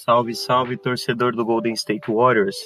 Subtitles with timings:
[0.00, 2.56] Salve, salve, torcedor do Golden State Warriors.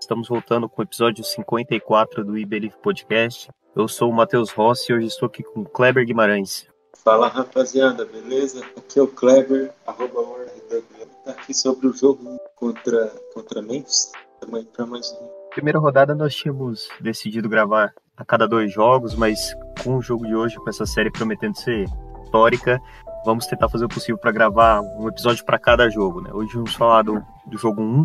[0.00, 3.50] Estamos voltando com o episódio 54 do eBelieve Podcast.
[3.76, 6.66] Eu sou o Matheus Rossi e hoje estou aqui com o Kleber Guimarães.
[7.04, 8.64] Fala rapaziada, beleza?
[8.74, 10.48] Aqui é o Kleber, arroba
[11.24, 14.10] Tá aqui sobre o jogo contra, contra Memphis.
[14.40, 15.28] Também para mais um.
[15.50, 20.34] Primeira rodada nós tínhamos decidido gravar a cada dois jogos, mas com o jogo de
[20.34, 21.84] hoje, com essa série prometendo ser
[22.24, 22.80] histórica,
[23.24, 26.20] vamos tentar fazer o possível para gravar um episódio para cada jogo.
[26.20, 26.30] Né?
[26.32, 28.02] Hoje vamos falar do, do jogo 1,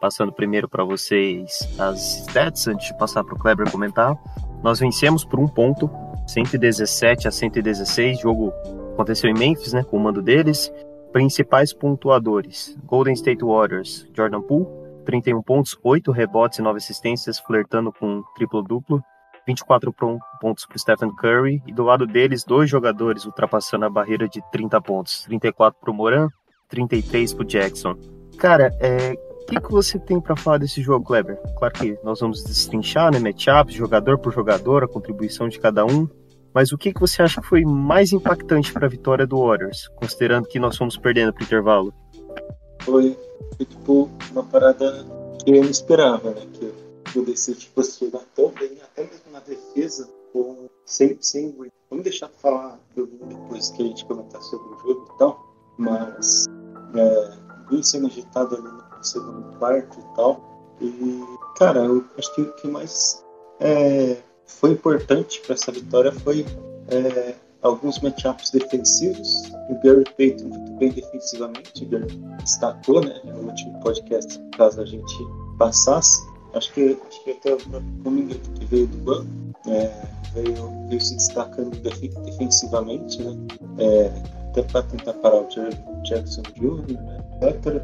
[0.00, 4.16] passando primeiro para vocês as stats, antes de passar para o Kleber comentar.
[4.62, 5.90] Nós vencemos por um ponto,
[6.26, 8.20] 117 a 116.
[8.20, 8.52] Jogo
[8.94, 10.72] aconteceu em Memphis, né, com o mando deles.
[11.12, 14.66] Principais pontuadores: Golden State Warriors, Jordan Poole,
[15.04, 19.02] 31 pontos, 8 rebotes e 9 assistências, flertando com triplo-duplo.
[19.46, 19.94] 24
[20.40, 24.80] pontos para Stephen Curry, e do lado deles, dois jogadores ultrapassando a barreira de 30
[24.80, 26.28] pontos: 34 para o Moran,
[26.68, 27.96] 33 para o Jackson.
[28.38, 31.38] Cara, é, o que, que você tem para falar desse jogo, Kleber?
[31.56, 36.08] Claro que nós vamos destrinchar, né, matchups, jogador por jogador, a contribuição de cada um,
[36.52, 39.88] mas o que, que você acha que foi mais impactante para a vitória do Warriors,
[39.96, 41.94] considerando que nós fomos perdendo para o intervalo?
[42.80, 43.16] Foi,
[43.56, 45.04] foi, tipo uma parada
[45.44, 46.72] que eu não esperava, né, que
[47.14, 51.54] o DC tipo, jogar tão bem, até mesmo na defesa, com, sem, sem
[51.88, 56.46] Vamos deixar para falar depois que a gente comentar sobre o jogo e tal, mas
[56.94, 57.36] é,
[57.70, 60.76] bem sendo agitado ali no segundo quarto e tal.
[60.80, 61.22] E,
[61.56, 63.24] cara, eu acho que o que mais
[63.60, 64.16] é,
[64.46, 66.44] foi importante para essa vitória foi
[66.88, 69.44] é, alguns matchups defensivos.
[69.70, 72.06] O Gary Payton muito bem defensivamente, o Gary
[72.40, 75.14] destacou né, no último podcast, caso a gente
[75.56, 76.20] passasse.
[76.56, 77.58] Acho que, acho que até o
[78.02, 79.26] Cominga que veio do banco
[79.68, 79.92] é,
[80.32, 83.36] veio, veio, se destacando defensivamente, né?
[83.78, 84.12] É,
[84.50, 85.48] até para tentar parar o
[86.04, 87.82] Jackson Jr., né, etc.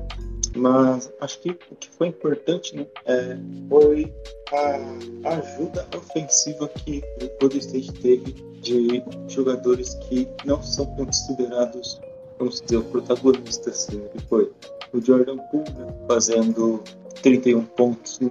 [0.57, 3.37] Mas acho que o que foi importante né, é,
[3.69, 4.13] foi
[4.53, 12.01] a ajuda ofensiva que o Golden State teve de jogadores que não são considerados,
[12.39, 14.51] vamos dizer, protagonistas, assim, que foi
[14.93, 16.83] o Jordan Poole né, fazendo
[17.23, 18.31] 31 pontos e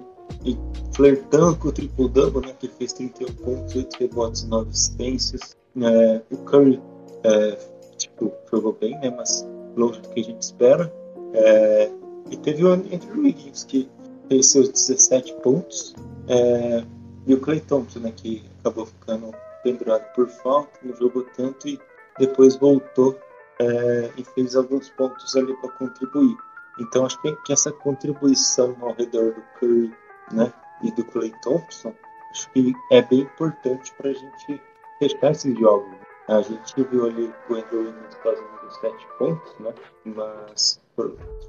[0.93, 5.57] flertando com o triple-double, né, que fez 31 pontos, 8 rebotes e 9 assistências.
[5.81, 6.81] É, o Curry
[7.23, 7.57] é,
[7.97, 10.93] tipo, jogou bem, né, mas longe do que a gente espera.
[11.33, 11.91] É,
[12.29, 13.89] e teve o Andrew Wiggins, que
[14.27, 15.95] fez seus 17 pontos.
[16.27, 16.83] É,
[17.27, 21.79] e o Clay Thompson, né, que acabou ficando pendurado por falta, não jogou tanto e
[22.17, 23.17] depois voltou
[23.59, 26.35] é, e fez alguns pontos ali para contribuir.
[26.79, 29.93] Então acho que essa contribuição ao redor do Curry
[30.31, 30.51] né,
[30.83, 31.93] e do Clay Thompson,
[32.31, 34.61] acho que é bem importante para a gente
[34.99, 35.95] fechar esses jogos.
[36.27, 39.73] A gente viu ali o Andrew Wiggins fazendo 7 pontos, né,
[40.05, 40.81] mas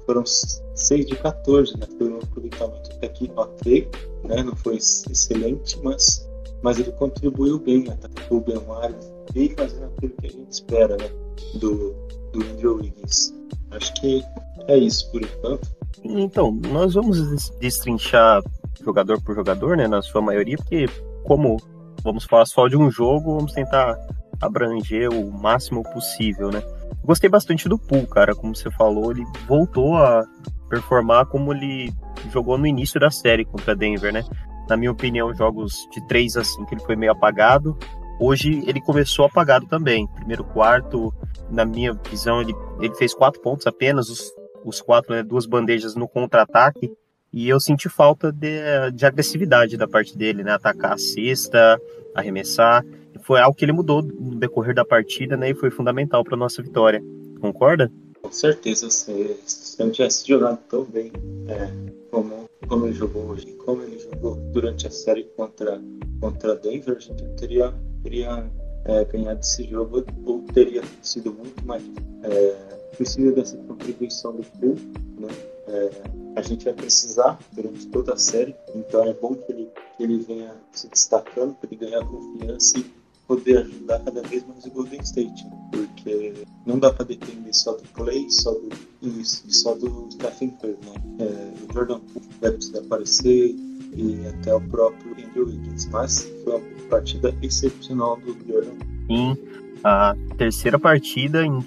[0.05, 3.89] foram 6 de 14, né, foi um aproveitamento até aqui ok,
[4.23, 6.29] né, não foi excelente, mas,
[6.61, 8.99] mas ele contribuiu bem, atacou bem o área
[9.35, 11.09] e fazendo aquilo que a gente espera né,
[11.55, 11.93] do,
[12.31, 13.33] do Andrew Wiggins.
[13.71, 14.23] Acho que
[14.67, 15.67] é isso por enquanto.
[16.03, 18.43] Então, nós vamos destrinchar
[18.81, 20.85] jogador por jogador, né, na sua maioria, porque
[21.23, 21.57] como
[22.03, 23.97] vamos falar só de um jogo, vamos tentar
[24.41, 26.61] abranger o máximo possível, né?
[27.03, 30.25] Gostei bastante do Pool, cara, como você falou, ele voltou a
[30.69, 31.93] performar como ele
[32.31, 34.23] jogou no início da série contra Denver, né?
[34.69, 37.77] Na minha opinião, jogos de 3 a 5 ele foi meio apagado.
[38.19, 40.07] Hoje ele começou apagado também.
[40.07, 41.13] Primeiro quarto,
[41.49, 44.31] na minha visão, ele, ele fez quatro pontos apenas, os,
[44.63, 46.91] os quatro, né, duas bandejas no contra-ataque.
[47.33, 50.51] E eu senti falta de, de agressividade da parte dele, né?
[50.51, 51.81] Atacar a cesta,
[52.13, 52.85] arremessar.
[53.23, 55.49] Foi algo que ele mudou no decorrer da partida, né?
[55.49, 57.01] E foi fundamental para nossa vitória.
[57.41, 57.91] Concorda?
[58.21, 61.11] Com certeza, se, se não tivesse jogado tão bem
[61.47, 61.69] é,
[62.09, 65.81] como, como ele jogou hoje, como ele jogou durante a série contra,
[66.21, 67.73] contra Denver, a gente teria,
[68.03, 68.49] teria
[68.85, 71.83] é, ganhado esse jogo ou teria sido muito mais.
[72.23, 74.81] É, precisa dessa contribuição do clube,
[75.19, 75.27] né?
[75.67, 75.89] É,
[76.35, 80.17] a gente vai precisar durante toda a série, então é bom que ele, que ele
[80.17, 82.85] venha se destacando, para ele ganhar confiança e
[83.27, 86.33] poder ajudar cada vez mais o Golden State, porque
[86.65, 88.69] não dá para depender só do Clay só do,
[89.01, 90.77] e só do Stephen Curry.
[90.85, 90.95] Né?
[91.19, 93.55] É, o Jordan Poole vai precisar aparecer
[93.95, 98.73] e até o próprio Andrew Wiggins, mas foi uma partida excepcional do Jordan.
[99.07, 99.37] Sim,
[99.83, 101.61] a terceira partida em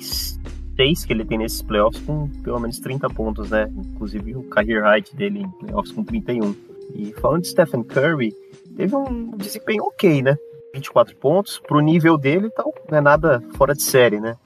[0.76, 3.68] seis que ele tem nesses playoffs com pelo menos 30 pontos, né?
[3.74, 6.54] Inclusive o career height dele em playoffs com 31.
[6.94, 8.32] E falando de Stephen Curry,
[8.76, 10.36] teve um desempenho ok, né?
[10.74, 14.36] 24 pontos, pro nível dele, então não é nada fora de série, né?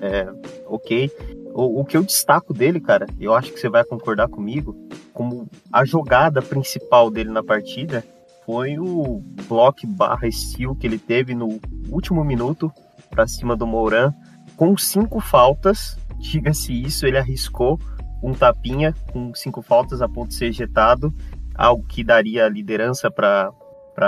[0.00, 0.28] É, é
[0.66, 1.10] ok.
[1.52, 4.74] O, o que eu destaco dele, cara, eu acho que você vai concordar comigo,
[5.12, 8.04] como a jogada principal dele na partida
[8.44, 12.72] foi o block barra steal que ele teve no último minuto
[13.10, 14.12] para cima do Mourão,
[14.56, 15.98] com cinco faltas.
[16.18, 17.78] Diga-se isso, ele arriscou
[18.22, 21.12] um tapinha com cinco faltas a ponto de ser ejetado,
[21.54, 23.52] algo que daria liderança para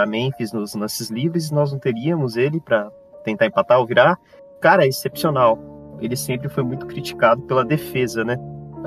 [0.07, 1.51] Memphis nos lances livres.
[1.51, 2.91] Nós não teríamos ele para
[3.25, 4.19] tentar empatar ou virar.
[4.61, 5.59] Cara, é excepcional.
[6.01, 8.39] Ele sempre foi muito criticado pela defesa, né?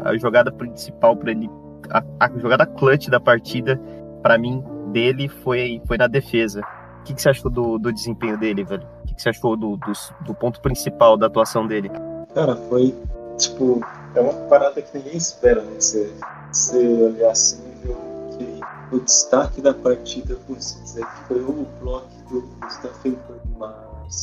[0.03, 1.49] A jogada principal para ele,
[1.89, 3.79] a, a, jogada clutch da partida,
[4.21, 6.61] para mim, dele foi, foi na defesa.
[6.99, 8.87] O que, que você achou do, do desempenho dele, velho?
[9.19, 11.91] Que, você achou do, do, do ponto principal da atuação dele?
[12.33, 12.95] Cara, foi,
[13.37, 13.85] tipo,
[14.15, 15.73] é uma parada que ninguém espera, né?
[15.77, 16.09] Você,
[16.49, 17.97] você olhar assim e ver
[18.37, 22.41] que o destaque da partida, por dizer que foi o bloco do
[23.01, 23.17] Curry,
[23.57, 24.21] mas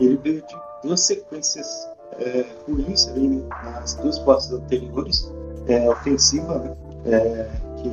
[0.00, 1.86] ele veio de duas sequências
[2.18, 5.30] é, ruins ali nas duas postas anteriores,
[5.66, 6.76] é, ofensiva, né?
[7.04, 7.50] É,
[7.82, 7.88] que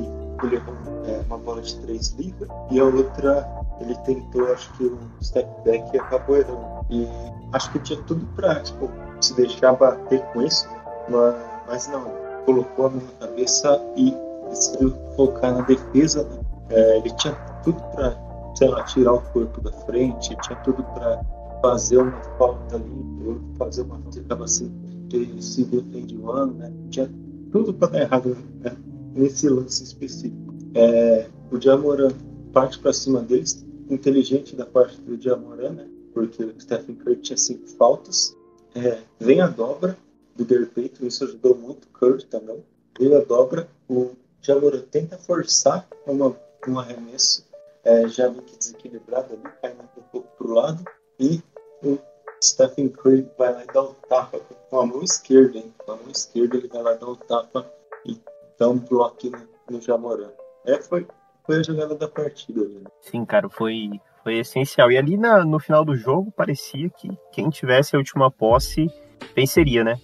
[0.46, 4.98] ele é, uma bola de três livre e a outra ele tentou, acho que um
[5.22, 6.86] step back e acabou errando.
[6.90, 7.06] E
[7.52, 8.90] acho que tinha tudo para tipo,
[9.20, 10.68] se deixar bater com isso,
[11.08, 11.34] mas,
[11.66, 12.04] mas não,
[12.44, 14.14] colocou a mão na cabeça e
[14.48, 16.24] decidiu focar na defesa.
[16.24, 16.40] Né?
[16.70, 18.16] É, ele tinha tudo para,
[18.54, 21.20] sei lá, tirar o corpo da frente, tinha tudo para
[21.60, 24.72] fazer uma falta ali, fazer uma falta, acaba assim,
[25.10, 26.72] ter sido defende o ano, né?
[26.90, 27.10] Tinha
[27.52, 28.72] tudo para dar errado né?
[29.14, 30.54] nesse lance específico.
[30.74, 32.10] É, o Diamoran
[32.52, 35.88] parte para cima deles, inteligente da parte do Diamoran, né?
[36.12, 38.36] Porque o Stephen Curry tinha cinco faltas.
[38.74, 39.96] É, vem a dobra
[40.34, 42.64] do Gary Payton, isso ajudou muito o Curry também.
[42.98, 46.36] Vem a dobra, o Diamoran tenta forçar uma,
[46.66, 47.46] um arremesso,
[47.84, 50.84] é, já meio que desequilibrado ali, caindo um pouco para o lado
[51.18, 51.40] e
[51.82, 51.98] o
[52.42, 54.40] Stephen Curry vai lá e dá o um tapa
[54.70, 55.72] com a mão esquerda, hein?
[55.78, 57.70] Com a mão esquerda ele vai lá dar o um tapa
[58.04, 58.20] e
[58.58, 60.32] dá um bloco no, no.
[60.64, 61.06] É, foi,
[61.46, 62.60] foi a jogada da partida.
[62.68, 62.80] Né?
[63.00, 63.90] Sim, cara, foi,
[64.22, 64.90] foi essencial.
[64.90, 68.88] E ali na, no final do jogo parecia que quem tivesse a última posse
[69.34, 69.98] venceria, né?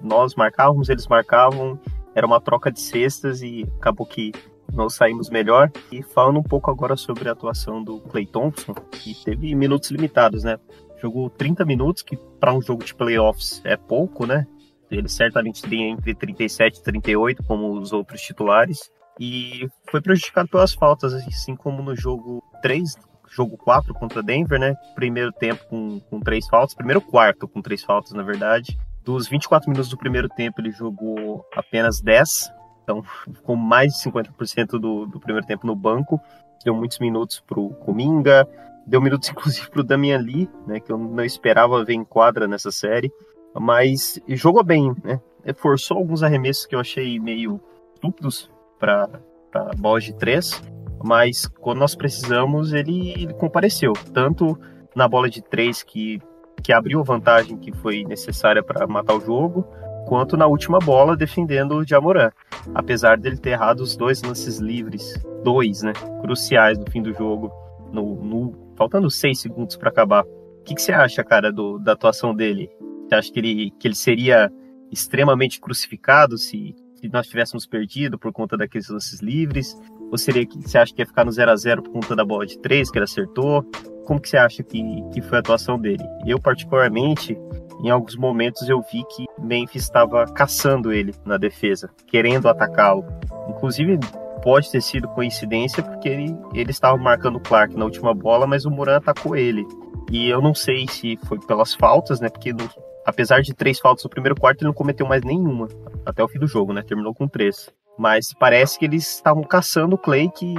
[0.00, 1.78] Nós marcávamos, eles marcavam,
[2.14, 4.30] era uma troca de cestas e acabou que
[4.72, 5.70] nós saímos melhor.
[5.90, 10.44] E falando um pouco agora sobre a atuação do Clay Thompson, que teve minutos limitados,
[10.44, 10.58] né?
[10.98, 14.46] Jogou 30 minutos, que para um jogo de playoffs é pouco, né?
[14.90, 18.90] Ele certamente teria entre 37 e 38, como os outros titulares.
[19.18, 22.96] E foi prejudicado pelas faltas, assim como no jogo 3,
[23.30, 24.74] jogo 4 contra Denver, né?
[24.94, 28.78] Primeiro tempo com, com três faltas, primeiro quarto com três faltas, na verdade.
[29.04, 32.50] Dos 24 minutos do primeiro tempo, ele jogou apenas 10,
[32.82, 33.02] então,
[33.32, 36.20] ficou mais de 50% do, do primeiro tempo no banco.
[36.64, 38.48] Deu muitos minutos para o Cominga,
[38.86, 42.46] deu minutos inclusive para o Damian Lee, né, que eu não esperava ver em quadra
[42.46, 43.12] nessa série.
[43.54, 45.20] Mas jogou bem, né?
[45.56, 47.60] Forçou alguns arremessos que eu achei meio
[47.94, 48.50] estúpidos
[48.84, 50.62] para bolas de três,
[51.02, 53.92] mas quando nós precisamos, ele, ele compareceu.
[54.12, 54.58] Tanto
[54.94, 56.20] na bola de três, que,
[56.62, 59.66] que abriu a vantagem que foi necessária para matar o jogo,
[60.06, 62.30] quanto na última bola defendendo o Jamoran.
[62.74, 67.50] Apesar dele ter errado os dois lances livres, dois, né, cruciais no fim do jogo,
[67.92, 70.24] no, no faltando seis segundos para acabar.
[70.24, 72.70] O que, que, você acha, cara, do, da atuação dele?
[73.06, 74.50] Você acha que ele, que ele seria
[74.90, 76.74] extremamente crucificado se,
[77.08, 79.76] nós tivéssemos perdido por conta daqueles lances livres?
[80.10, 82.24] Ou seria que você acha que ia ficar no 0 a 0 por conta da
[82.24, 83.62] bola de três que ele acertou?
[84.04, 86.04] Como que você acha que, que foi a atuação dele?
[86.26, 87.38] Eu, particularmente,
[87.82, 93.04] em alguns momentos eu vi que Memphis estava caçando ele na defesa, querendo atacá-lo.
[93.48, 93.98] Inclusive,
[94.42, 98.66] pode ter sido coincidência porque ele, ele estava marcando o Clark na última bola, mas
[98.66, 99.66] o Moran atacou ele.
[100.12, 102.28] E eu não sei se foi pelas faltas, né?
[102.28, 102.68] Porque no,
[103.04, 105.68] apesar de três faltas no primeiro quarto, ele não cometeu mais nenhuma
[106.04, 106.82] até o fim do jogo, né?
[106.82, 107.70] Terminou com três.
[107.98, 110.54] Mas parece que eles estavam caçando o Clay, que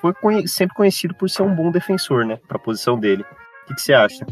[0.00, 0.14] foi
[0.46, 2.38] sempre conhecido por ser um bom defensor, né?
[2.48, 3.22] Para a posição dele.
[3.22, 4.26] O que, que você acha?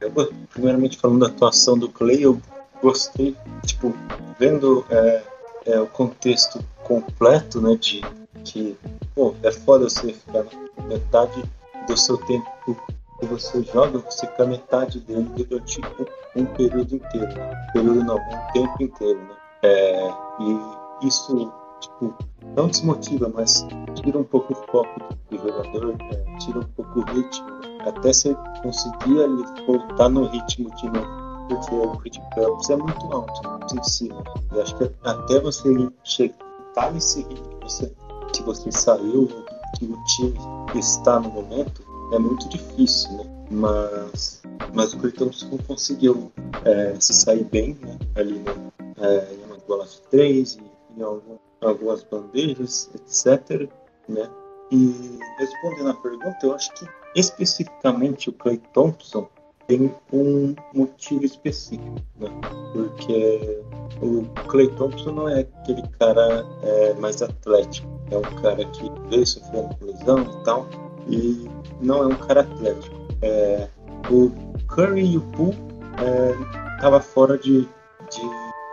[0.00, 0.12] Eu,
[0.52, 2.40] primeiramente falando da atuação do Clay, eu
[2.82, 3.94] gostei, tipo,
[4.38, 5.22] vendo é,
[5.66, 8.00] é, o contexto completo, né, de
[8.44, 8.76] que,
[9.14, 10.44] pô, é foda você ficar
[10.86, 11.42] metade
[11.86, 12.76] do seu tempo
[13.20, 15.80] que você joga, você fica metade dele durante
[16.36, 17.70] um, um período inteiro, né?
[17.72, 19.36] período não, um tempo inteiro, né?
[19.62, 20.10] É,
[20.40, 22.14] e isso, tipo,
[22.56, 25.00] não desmotiva, mas tira um pouco o foco
[25.30, 27.48] do jogador, é, tira um pouco o ritmo,
[27.80, 31.20] até você conseguir ali voltar no ritmo de novo.
[31.48, 34.22] Porque o ritmo é muito alto, muito em cima.
[34.54, 37.92] E acho que até você chegar nesse ritmo você,
[38.32, 39.28] que você saiu,
[39.76, 40.34] que o time
[40.74, 43.24] está no momento, é muito difícil, né?
[43.50, 45.30] Mas, mas o Creighton
[45.66, 46.30] conseguiu
[46.64, 47.98] é, se sair bem né?
[48.14, 50.58] ali no, é, em umas bolas de três,
[50.96, 53.68] em algum, algumas bandejas, etc.
[54.08, 54.28] Né?
[54.70, 56.86] E respondendo à pergunta, eu acho que
[57.16, 59.28] especificamente o Clay Thompson
[59.66, 62.28] tem um motivo específico, né?
[62.72, 63.62] porque
[64.02, 69.26] o Clay Thompson não é aquele cara é, mais atlético, é um cara que veio
[69.26, 70.68] sofrendo lesão e tal,
[71.08, 71.50] e
[71.80, 72.96] não é um cara atlético.
[73.22, 73.68] É,
[74.10, 74.30] o
[74.66, 75.56] Curry e o Poole
[76.76, 78.20] estavam é, fora de, de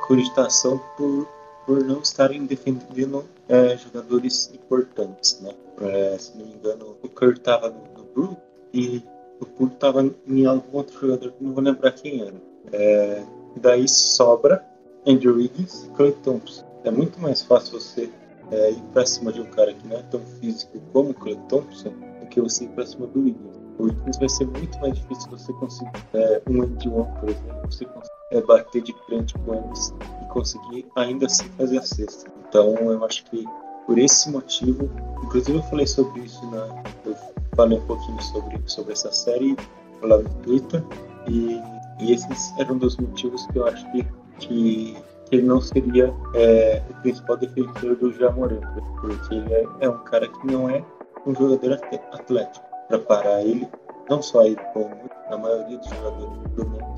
[0.08, 1.28] cogitação por,
[1.66, 5.40] por não estarem defendendo é, jogadores importantes.
[5.42, 5.54] Né?
[5.82, 8.38] É, se não me engano, o Curry estava no, no Brook
[8.74, 9.04] e
[9.40, 12.36] o Poole estava em algum outro jogador que não vou lembrar quem era.
[12.72, 13.24] É,
[13.56, 14.66] daí sobra
[15.06, 16.66] Andrew Wiggins Clay Thompson.
[16.84, 18.10] É muito mais fácil você
[18.52, 21.38] é, ir para cima de um cara que não é tão físico como o Clay
[21.50, 21.94] Thompson
[22.28, 23.58] que você ir para cima do Wiggins.
[23.80, 27.62] O Wiggins vai ser muito mais difícil você conseguir é, um end one, por exemplo,
[27.70, 32.32] você conseguir é, bater de frente com eles e conseguir ainda assim fazer a cesta.
[32.48, 33.46] Então eu acho que
[33.86, 34.90] por esse motivo,
[35.24, 37.16] inclusive eu falei sobre isso na, eu
[37.56, 39.56] falei um pouquinho sobre, sobre essa série
[40.02, 40.84] lá no Twitter
[41.28, 41.62] e,
[42.00, 44.06] e esses eram um dos motivos que eu acho que,
[44.40, 44.98] que
[45.32, 48.62] ele não seria é, o principal defensor do Jamoran,
[49.02, 50.84] porque ele é, é, um cara que não é
[51.26, 51.80] um jogador
[52.12, 52.66] atlético.
[52.88, 53.68] Para parar ele,
[54.10, 54.96] não só ele, como
[55.30, 56.96] a maioria dos jogadores do mundo,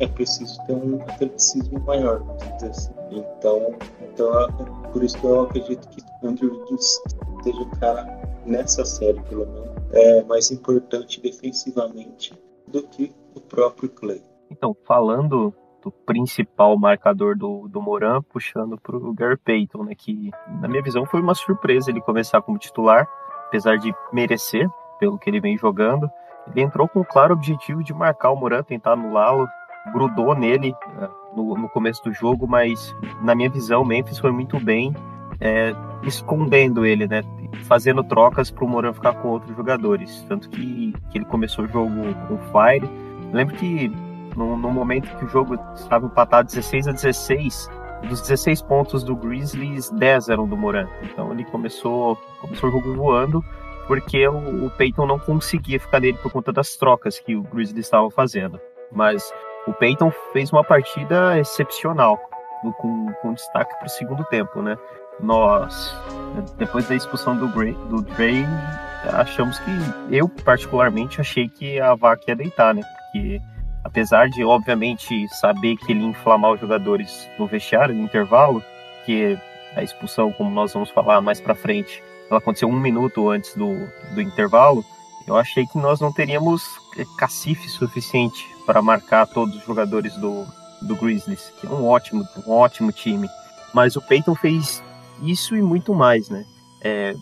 [0.00, 2.22] é preciso ter um atleticismo maior,
[2.62, 2.92] assim.
[3.10, 4.32] Então, então
[4.92, 7.00] por isso que eu acredito que Andrew Wiggins
[7.42, 8.06] seja o cara
[8.46, 14.22] nessa série, pelo menos, é mais importante defensivamente do que o próprio Clay.
[14.50, 20.30] Então, falando do principal marcador do, do Moran, puxando para o Gary Payton, né, que
[20.60, 23.08] na minha visão foi uma surpresa ele começar como titular,
[23.48, 26.10] apesar de merecer pelo que ele vem jogando.
[26.46, 29.48] Ele entrou com o claro objetivo de marcar o Moran, tentar anulá-lo,
[29.92, 34.30] grudou nele é, no, no, começo do jogo, mas na minha visão, o Memphis foi
[34.30, 34.94] muito bem
[35.40, 37.22] é, escondendo ele, né?
[37.64, 40.24] Fazendo trocas para o Moran ficar com outros jogadores.
[40.28, 41.90] Tanto que, que ele começou o jogo
[42.26, 42.88] com Fire.
[43.32, 43.88] Lembro que
[44.36, 47.70] no, no momento que o jogo estava empatado 16 a 16,
[48.06, 50.88] dos 16 pontos do Grizzlies, 10 eram do Moran.
[51.02, 53.44] Então ele começou, começou o jogo voando,
[53.86, 57.86] porque o, o Peyton não conseguia ficar nele por conta das trocas que o Grizzlies
[57.86, 58.60] estava fazendo.
[58.92, 59.32] Mas
[59.66, 62.18] o Peyton fez uma partida excepcional,
[62.78, 64.76] com, com destaque para o segundo tempo, né?
[65.20, 65.94] Nós,
[66.56, 68.44] depois da expulsão do, Gray, do Dre,
[69.12, 69.70] achamos que,
[70.10, 72.82] eu particularmente, achei que a vaca ia deitar, né?
[72.82, 73.40] Porque
[73.88, 78.62] apesar de, obviamente, saber que ele inflamar os jogadores no vestiário, no intervalo,
[79.06, 79.38] que
[79.74, 83.74] a expulsão, como nós vamos falar mais para frente, ela aconteceu um minuto antes do,
[84.14, 84.84] do intervalo,
[85.26, 86.62] eu achei que nós não teríamos
[87.18, 90.46] cacife suficiente para marcar todos os jogadores do,
[90.82, 93.28] do Grizzlies, que é um ótimo, um ótimo time.
[93.72, 94.82] Mas o Peyton fez
[95.22, 96.44] isso e muito mais, né?
[96.82, 97.14] É,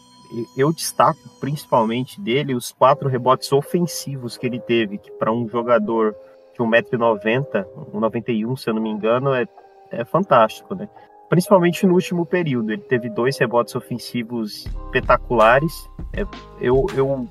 [0.56, 6.14] eu destaco principalmente dele os quatro rebotes ofensivos que ele teve, que para um jogador
[6.56, 9.46] de 1,90m, 1,91m, se eu não me engano, é,
[9.90, 10.88] é fantástico, né?
[11.28, 15.90] Principalmente no último período, ele teve dois rebotes ofensivos espetaculares.
[16.12, 16.24] É,
[16.60, 17.28] eu, eu,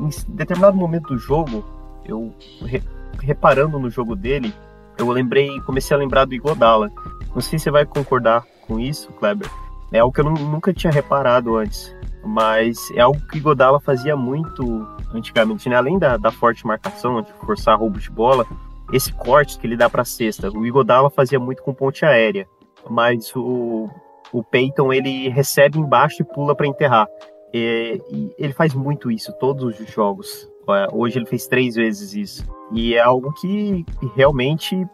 [0.00, 1.62] em determinado momento do jogo,
[2.06, 2.82] eu re,
[3.20, 4.52] reparando no jogo dele,
[4.96, 6.90] eu lembrei, comecei a lembrar do Igodala.
[7.34, 9.50] Não sei se você vai concordar com isso, Kleber.
[9.92, 11.93] É algo que eu nunca tinha reparado antes,
[12.24, 15.76] mas é algo que o Igodala fazia muito antigamente, né?
[15.76, 18.46] Além da, da forte marcação, de forçar roubo de bola,
[18.92, 20.50] esse corte que ele dá para cesta.
[20.50, 22.46] O Igodala fazia muito com ponte aérea,
[22.88, 23.88] mas o,
[24.32, 27.06] o Peyton ele recebe embaixo e pula para enterrar.
[27.52, 30.48] E, e, ele faz muito isso todos os jogos.
[30.92, 32.44] Hoje ele fez três vezes isso.
[32.72, 33.84] E é algo que
[34.16, 34.86] realmente,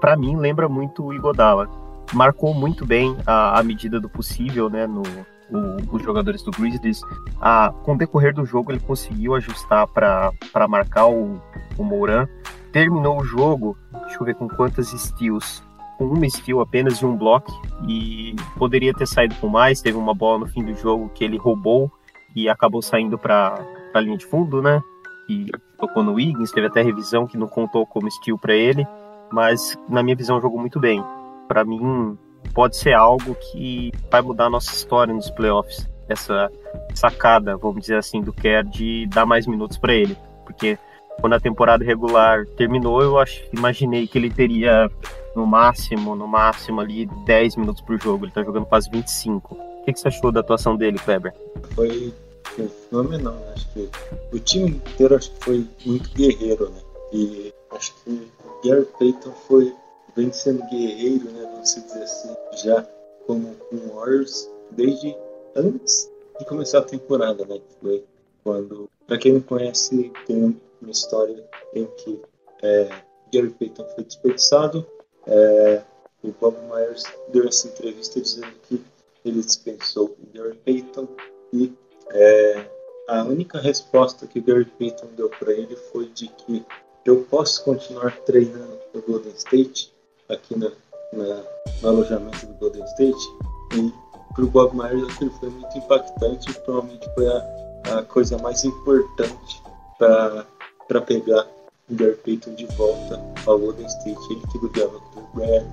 [0.00, 1.68] para mim, lembra muito o Igodala.
[2.12, 5.02] Marcou muito bem a medida do possível, né, no,
[5.50, 7.00] o, os jogadores do Grizzlies.
[7.40, 11.40] Ah, com o decorrer do jogo, ele conseguiu ajustar para marcar o,
[11.78, 12.28] o.
[12.72, 15.62] Terminou o jogo, deixa eu ver com quantas steals.
[15.96, 17.52] Com uma steal apenas e um block.
[17.86, 19.80] E poderia ter saído com mais.
[19.80, 21.90] Teve uma bola no fim do jogo que ele roubou
[22.34, 24.82] e acabou saindo para a linha de fundo, né?
[25.28, 25.46] E
[25.78, 26.50] tocou no Wiggins.
[26.50, 28.84] Teve até revisão que não contou como steal para ele.
[29.30, 31.02] Mas, na minha visão, jogou muito bem.
[31.46, 32.18] Para mim,
[32.54, 35.88] pode ser algo que vai mudar a nossa história nos playoffs.
[36.08, 36.50] Essa
[36.94, 40.16] sacada, vamos dizer assim, do Kerr de dar mais minutos para ele.
[40.44, 40.78] Porque
[41.20, 44.90] quando a temporada regular terminou, eu acho, imaginei que ele teria
[45.34, 48.24] no máximo, no máximo ali 10 minutos por jogo.
[48.24, 49.54] Ele tá jogando quase 25.
[49.54, 51.34] O que, que você achou da atuação dele, Kleber?
[51.74, 52.12] Foi,
[52.88, 53.36] fenomenal.
[53.54, 53.90] Acho que
[54.32, 56.80] o time inteiro acho que foi muito guerreiro, né?
[57.12, 59.74] E acho que o Gary Payton foi
[60.16, 62.82] vem sendo guerreiro, né, vamos dizer assim, já
[63.26, 65.16] como com o Warriors desde
[65.54, 67.60] antes de começar a temporada, né?
[67.80, 68.04] Foi
[68.42, 71.42] quando, para quem não conhece, tem uma história
[71.74, 72.20] em que
[72.62, 72.88] é,
[73.32, 74.86] Gary Payton foi desperdiçado.
[75.26, 75.82] É,
[76.22, 78.82] o Bob Myers deu essa entrevista dizendo que
[79.24, 81.08] ele dispensou o Gary Payton
[81.52, 81.72] e
[82.10, 82.66] é,
[83.08, 86.64] a única resposta que Gary Payton deu para ele foi de que
[87.04, 89.93] eu posso continuar treinando o Golden State
[90.28, 90.70] aqui na,
[91.12, 91.42] na,
[91.82, 93.28] no alojamento do Golden State
[93.74, 93.92] e
[94.34, 99.62] para o Bob Myers aquilo foi muito impactante provavelmente foi a, a coisa mais importante
[99.98, 101.46] para pegar
[101.90, 104.20] o Gary Payton de volta ao Golden State.
[104.30, 105.64] Ele que ligava com o Bradley,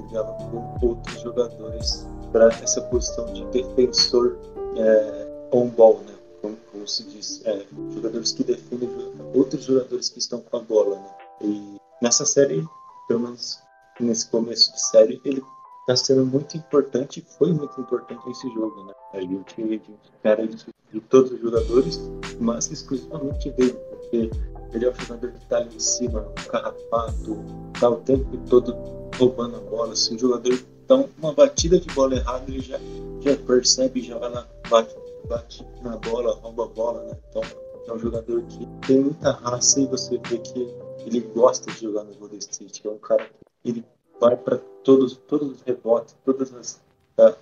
[0.00, 4.36] ligava com outros jogadores para essa posição de defensor
[4.76, 6.14] é, on-ball, né?
[6.42, 8.88] Como, como, se diz, é, jogadores que defendem
[9.34, 10.96] outros jogadores que estão com a bola.
[10.96, 11.10] Né?
[11.42, 12.64] E nessa série,
[13.08, 13.58] pelo menos
[14.04, 15.42] nesse começo de série, ele
[15.80, 18.84] está sendo muito importante, foi muito importante nesse jogo.
[18.84, 18.92] Né?
[19.14, 22.00] A gente, a gente espera isso de todos os jogadores,
[22.38, 24.30] mas exclusivamente dele, porque
[24.72, 28.76] ele é o jogador que está ali em cima, um carrapato, está o tempo todo
[29.18, 29.96] roubando a bola.
[29.96, 32.78] Se o jogador dá uma batida de bola errada, ele já,
[33.20, 34.94] já percebe, já vai lá, bate,
[35.26, 37.04] bate na bola, rouba a bola.
[37.04, 37.16] Né?
[37.30, 37.42] Então
[37.86, 40.68] é um jogador que tem muita raça e você vê que
[41.06, 42.86] ele gosta de jogar no Golden State.
[42.86, 43.84] É um cara que ele
[44.20, 46.80] vai para todos, todos os rebotes, todas as,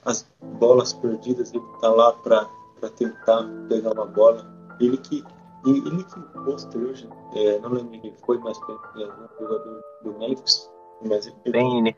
[0.05, 0.27] as
[0.59, 2.49] bolas perdidas, ele está lá para
[2.97, 4.47] tentar pegar uma bola.
[4.81, 5.25] Ele que
[5.65, 10.71] ele que posta hoje, é, não lembro quem foi, mas foi algum jogador do Memphis,
[11.05, 11.97] mas ele Bane.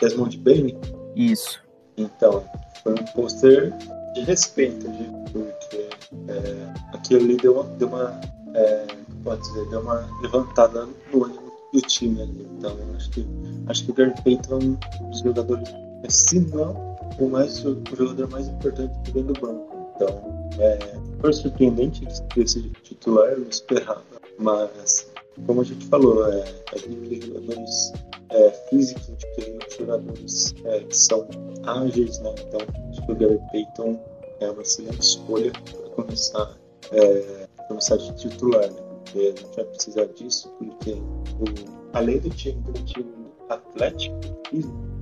[0.00, 0.76] Desmond Bane?
[1.14, 1.62] Isso.
[1.96, 2.44] Então,
[2.82, 3.72] foi um pôster
[4.14, 4.86] de respeito,
[5.32, 5.88] porque
[6.28, 8.20] é, aquilo ali deu uma, deu uma
[8.54, 8.86] é,
[9.22, 11.41] pode dizer, deu uma levantada no ânimo
[11.72, 12.46] do time ali.
[12.58, 13.26] Então, acho que
[13.66, 15.68] acho que o Gary Payton é um dos jogadores,
[16.08, 19.92] se não o, mais, o jogador mais importante dentro do banco.
[19.96, 20.78] Então, é,
[21.20, 24.02] foi surpreendente esse titular, eu não esperava,
[24.38, 25.10] mas
[25.46, 27.92] como a gente falou, é, a gente tem jogadores
[28.30, 31.26] é, físicos, a gente tem jogadores é, que são
[31.64, 32.34] ágeis, né?
[32.46, 34.00] Então, acho que o Gary Payton
[34.40, 36.56] é uma excelente escolha para começar,
[36.92, 38.81] é, começar de titular, né?
[39.04, 43.12] Porque a gente vai precisar disso, porque o, além do time do time
[43.48, 44.16] atlético,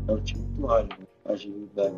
[0.08, 1.06] é um time muito ágil, né?
[1.26, 1.94] agilidade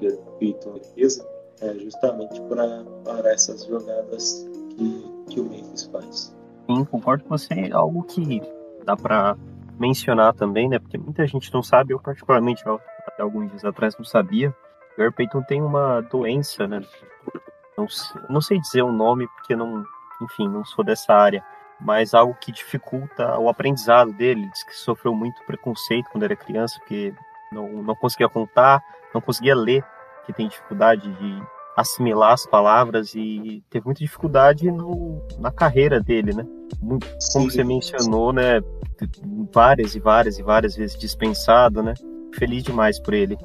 [0.00, 1.28] Gary Payton defesa
[1.60, 6.36] é justamente para essas jogadas que, que o Memphis faz.
[6.68, 7.70] Sim, concordo com você.
[7.72, 8.42] Algo que
[8.84, 9.36] dá para
[9.78, 10.78] mencionar também, né?
[10.78, 12.62] Porque muita gente não sabe, eu particularmente
[13.06, 14.54] até alguns dias atrás não sabia.
[14.98, 16.82] O Payton tem uma doença, né?
[17.76, 17.86] Não,
[18.28, 19.84] não sei dizer o nome porque não,
[20.22, 21.44] enfim, não sou dessa área,
[21.80, 24.48] mas algo que dificulta o aprendizado dele.
[24.50, 27.12] Diz que sofreu muito preconceito quando era criança, porque
[27.52, 28.82] não, não conseguia contar,
[29.14, 29.84] não conseguia ler,
[30.24, 31.42] que tem dificuldade de
[31.76, 36.46] assimilar as palavras e teve muita dificuldade no, na carreira dele, né?
[36.80, 38.60] Muito, como você mencionou, né?
[39.52, 41.94] Várias e várias e várias vezes dispensado, né?
[42.34, 43.36] Feliz demais por ele.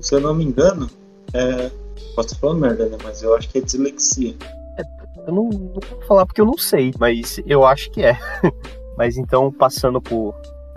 [0.00, 0.88] Se eu não me engano,
[1.34, 1.70] é...
[2.14, 2.96] posso falando merda, né?
[3.02, 4.34] Mas eu acho que é dislexia.
[5.26, 8.18] Eu não, não vou falar porque eu não sei, mas eu acho que é.
[8.96, 10.16] mas então, passando para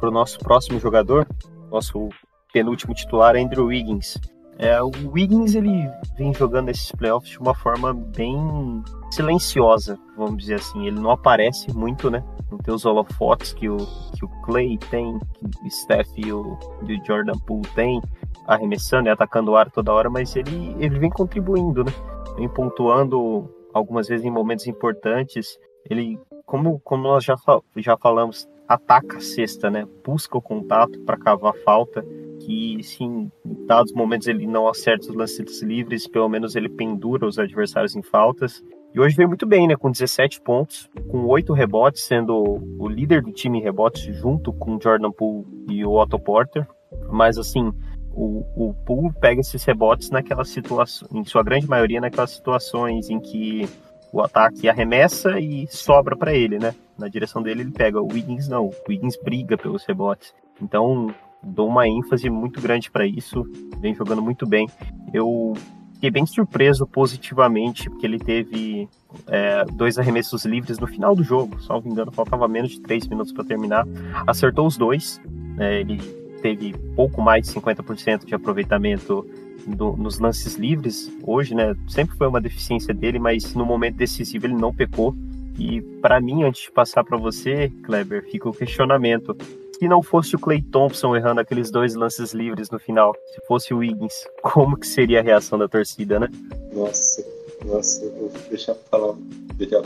[0.09, 1.27] o nosso próximo jogador,
[1.71, 2.09] nosso
[2.53, 4.17] penúltimo titular, Andrew Wiggins.
[4.57, 8.81] É, o Wiggins ele vem jogando esses playoffs de uma forma bem
[9.11, 10.87] silenciosa, vamos dizer assim.
[10.87, 12.23] Ele não aparece muito, né?
[12.49, 13.77] Não tem os holofotes que o,
[14.17, 15.19] que o Clay tem,
[15.59, 18.01] que o Steph e o, e o Jordan Poole tem,
[18.47, 21.91] arremessando e atacando o ar toda hora, mas ele, ele vem contribuindo, né?
[22.37, 25.59] Vem pontuando algumas vezes em momentos importantes.
[25.89, 27.35] Ele, como, como nós já,
[27.75, 29.85] já falamos, ataca a cesta, né?
[30.03, 32.03] Busca o contato para cavar falta
[32.39, 37.27] que, sim, em dados momentos ele não acerta os lances livres, pelo menos ele pendura
[37.27, 38.63] os adversários em faltas.
[38.93, 39.75] E hoje veio muito bem, né?
[39.75, 44.79] Com 17 pontos, com 8 rebotes, sendo o líder do time em rebotes, junto com
[44.81, 46.65] Jordan Poole e o Otto Porter.
[47.11, 47.73] Mas, assim,
[48.15, 53.19] o, o Poole pega esses rebotes naquelas situações, em sua grande maioria, naquelas situações em
[53.19, 53.67] que
[54.11, 56.73] o ataque arremessa e sobra para ele, né?
[56.97, 58.01] Na direção dele ele pega.
[58.01, 58.67] O Wiggins não.
[58.67, 60.33] O Wiggins briga pelos rebotes.
[60.61, 63.43] Então, dou uma ênfase muito grande para isso,
[63.79, 64.69] vem jogando muito bem.
[65.13, 65.53] Eu
[65.93, 68.87] fiquei bem surpreso positivamente, porque ele teve
[69.27, 73.33] é, dois arremessos livres no final do jogo, salvo engano, faltava menos de três minutos
[73.33, 73.85] para terminar.
[74.25, 75.21] Acertou os dois,
[75.57, 79.27] né, ele teve pouco mais de 50% de aproveitamento
[79.65, 81.75] do, nos lances livres hoje, né?
[81.89, 85.15] Sempre foi uma deficiência dele, mas no momento decisivo ele não pecou.
[85.57, 89.35] E para mim, antes de passar para você, Kleber, fica o questionamento:
[89.79, 93.73] se não fosse o Clay Thompson errando aqueles dois lances livres no final, se fosse
[93.73, 96.27] o Wiggins, como que seria a reação da torcida, né?
[96.71, 97.25] Nossa,
[97.65, 99.15] nossa, eu vou deixar falar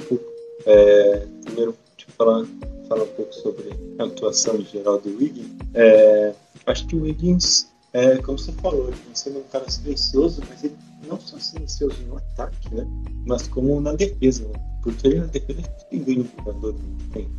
[0.10, 0.26] pouco.
[0.66, 2.46] É, primeiro, deixa eu falar,
[2.90, 5.48] falar um pouco sobre a atuação em geral do Wiggins.
[5.76, 6.34] É,
[6.66, 10.76] acho que o Wiggins, é, como você falou, ele sendo um cara silencioso, mas ele
[11.08, 12.86] não só silencioso no ataque, né?
[13.26, 14.60] Mas como na defesa, né?
[14.84, 16.76] Porque ele na defesa tem ganho jogador,
[17.14, 17.30] tem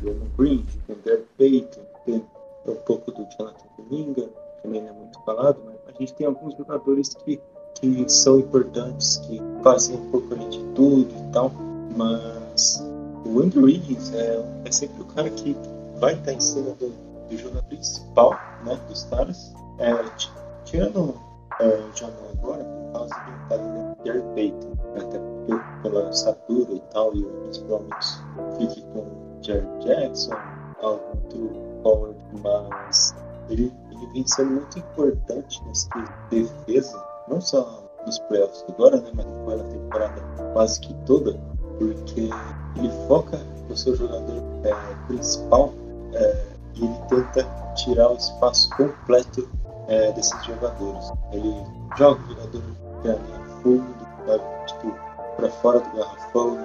[0.00, 2.24] Draymond Green, tem Derek Payton, tem
[2.66, 4.28] um pouco do Jonathan Dominga,
[4.62, 7.40] também não é muito falado, mas a gente tem alguns jogadores que,
[7.80, 11.50] que são importantes, que fazem um pouco de tudo e tal,
[11.96, 12.82] mas
[13.24, 15.56] o Andrew Wiggins é, é sempre o cara que
[15.98, 16.92] vai estar em cima do,
[17.28, 18.32] do jogo principal
[18.64, 19.54] né, dos caras.
[19.78, 19.92] É,
[20.64, 21.14] tirando
[21.60, 26.80] é, o Jamal agora, por causa do talento de Payton, né, até pela estatura e
[26.92, 28.06] tal, e principalmente
[28.58, 29.06] fique com
[29.42, 30.34] Jerry Jackson,
[30.82, 31.50] algum outro
[31.82, 33.14] forward, mas
[33.48, 35.88] ele, ele vem sendo muito importante nessa
[36.30, 41.38] defesa, não só nos playoffs agora, né, mas na temporada quase que toda,
[41.78, 42.30] porque
[42.76, 43.38] ele foca
[43.68, 44.74] no seu jogador é,
[45.06, 45.72] principal
[46.14, 49.48] é, e ele tenta tirar o espaço completo
[49.88, 51.10] é, desses jogadores.
[51.32, 51.54] Ele
[51.96, 52.62] joga o jogador
[53.02, 53.14] para
[53.62, 53.84] fundo,
[54.66, 54.94] tipo,
[55.36, 56.58] para fora do garrafão,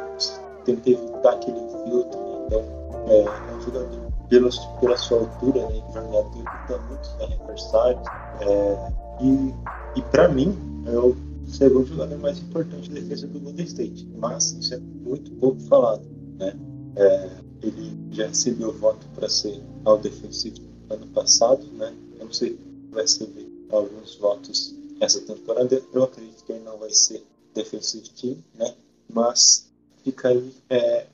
[0.66, 2.20] tenta evitar aquele filtro.
[2.20, 2.46] Né?
[2.48, 2.62] Então,
[3.08, 4.50] é, é um jogador pela,
[4.80, 8.08] pela sua altura, né, jogador que evita muitos adversários.
[8.42, 9.54] É, e
[9.96, 11.16] e para mim, é o
[11.54, 14.08] segundo jogador mais importante de defesa do Golden State.
[14.18, 16.04] Mas isso é muito pouco falado.
[16.38, 16.54] Né?
[16.96, 17.30] É,
[17.62, 20.58] ele já recebeu voto para ser ao defensivo
[20.90, 21.64] ano passado.
[21.74, 21.94] Né?
[22.20, 22.60] Eu não sei se
[22.92, 25.82] vai receber alguns votos essa temporada.
[25.94, 28.74] Eu acredito que ele não vai ser defensive team, né?
[29.12, 29.72] mas
[30.04, 31.06] fica aí, é,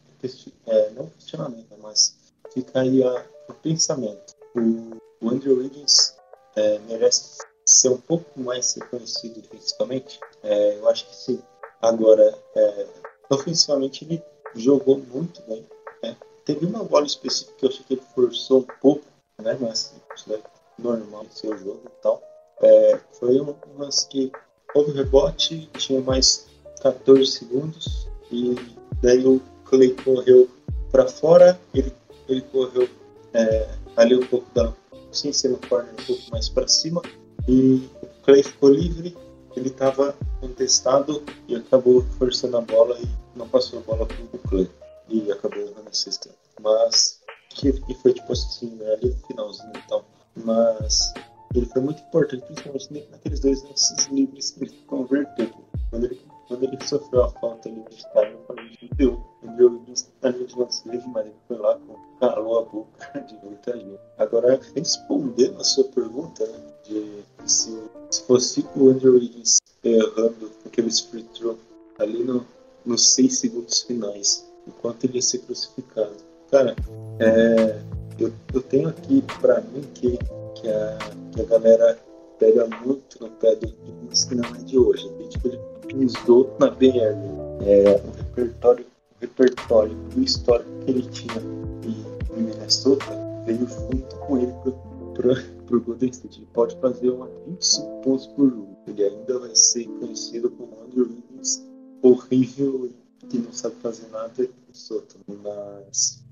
[0.68, 2.16] é, não questionamento, mas
[2.54, 4.36] fica aí a, o pensamento.
[4.56, 6.16] O, o Andrew Wiggins
[6.56, 10.20] é, merece ser um pouco mais reconhecido defensivamente?
[10.44, 11.42] É, eu acho que sim.
[11.82, 12.88] Agora, é,
[13.30, 14.22] ofensivamente, ele
[14.56, 15.66] jogou muito bem.
[16.04, 16.16] Né?
[16.46, 19.06] Teve uma bola específica que eu achei que ele forçou um pouco,
[19.42, 19.58] né?
[19.60, 20.40] mas isso é
[20.78, 22.22] normal no seu jogo e tal.
[22.62, 24.32] É, foi um lance que
[24.76, 26.48] houve rebote, tinha mais
[26.82, 28.56] 14 segundos e
[29.02, 30.50] daí o Clay correu
[30.92, 31.94] para fora, ele,
[32.28, 32.90] ele correu
[33.34, 34.74] é, ali um pouco da,
[35.12, 37.02] sem ser no corner, um pouco mais para cima
[37.48, 39.16] e o Clay ficou livre,
[39.56, 44.40] ele estava contestado e acabou forçando a bola e não passou a bola para o
[44.50, 44.70] Clay.
[45.08, 46.30] E acabou errando a cesta.
[46.62, 50.06] Mas, que, e foi tipo assim, né, ali no finalzinho e tal.
[50.36, 51.14] Mas
[51.56, 55.50] ele foi muito importante, principalmente naqueles dois lances livres que ele converteu.
[55.90, 59.54] Quando ele, quando ele sofreu a falta ali de time, eu falei, meu Deus, ele
[59.54, 61.80] deu linha de lance livre, mas ele foi lá
[62.20, 64.00] calou a boca de muita gente.
[64.18, 67.80] Agora, respondendo a sua pergunta, né, de se,
[68.12, 71.58] se fosse o Andrew Wiggins errando aquele free throw
[71.98, 72.46] ali no,
[72.86, 76.16] nos seis segundos finais, enquanto ele ia ser crucificado.
[76.52, 76.76] Cara,
[77.20, 77.82] é,
[78.20, 80.18] eu, eu tenho aqui para mim que,
[80.56, 80.98] que, a,
[81.32, 82.00] que a galera
[82.40, 85.12] pega muito no pé do Wiggins que não é de hoje.
[85.20, 87.40] E, tipo, ele pisou na BR.
[87.62, 91.42] É, o repertório, o repertório o histórico que ele tinha
[91.84, 93.06] em Minnesota
[93.46, 94.72] veio junto com ele pro,
[95.20, 96.40] pro, pro Golden State.
[96.40, 98.78] Ele pode fazer uma 25 pontos por jogo.
[98.88, 101.62] Ele ainda vai ser conhecido como Andrew Wiggins
[102.02, 102.90] horrível
[103.28, 105.16] que não sabe fazer nada em Minnesota.
[105.28, 106.24] Mas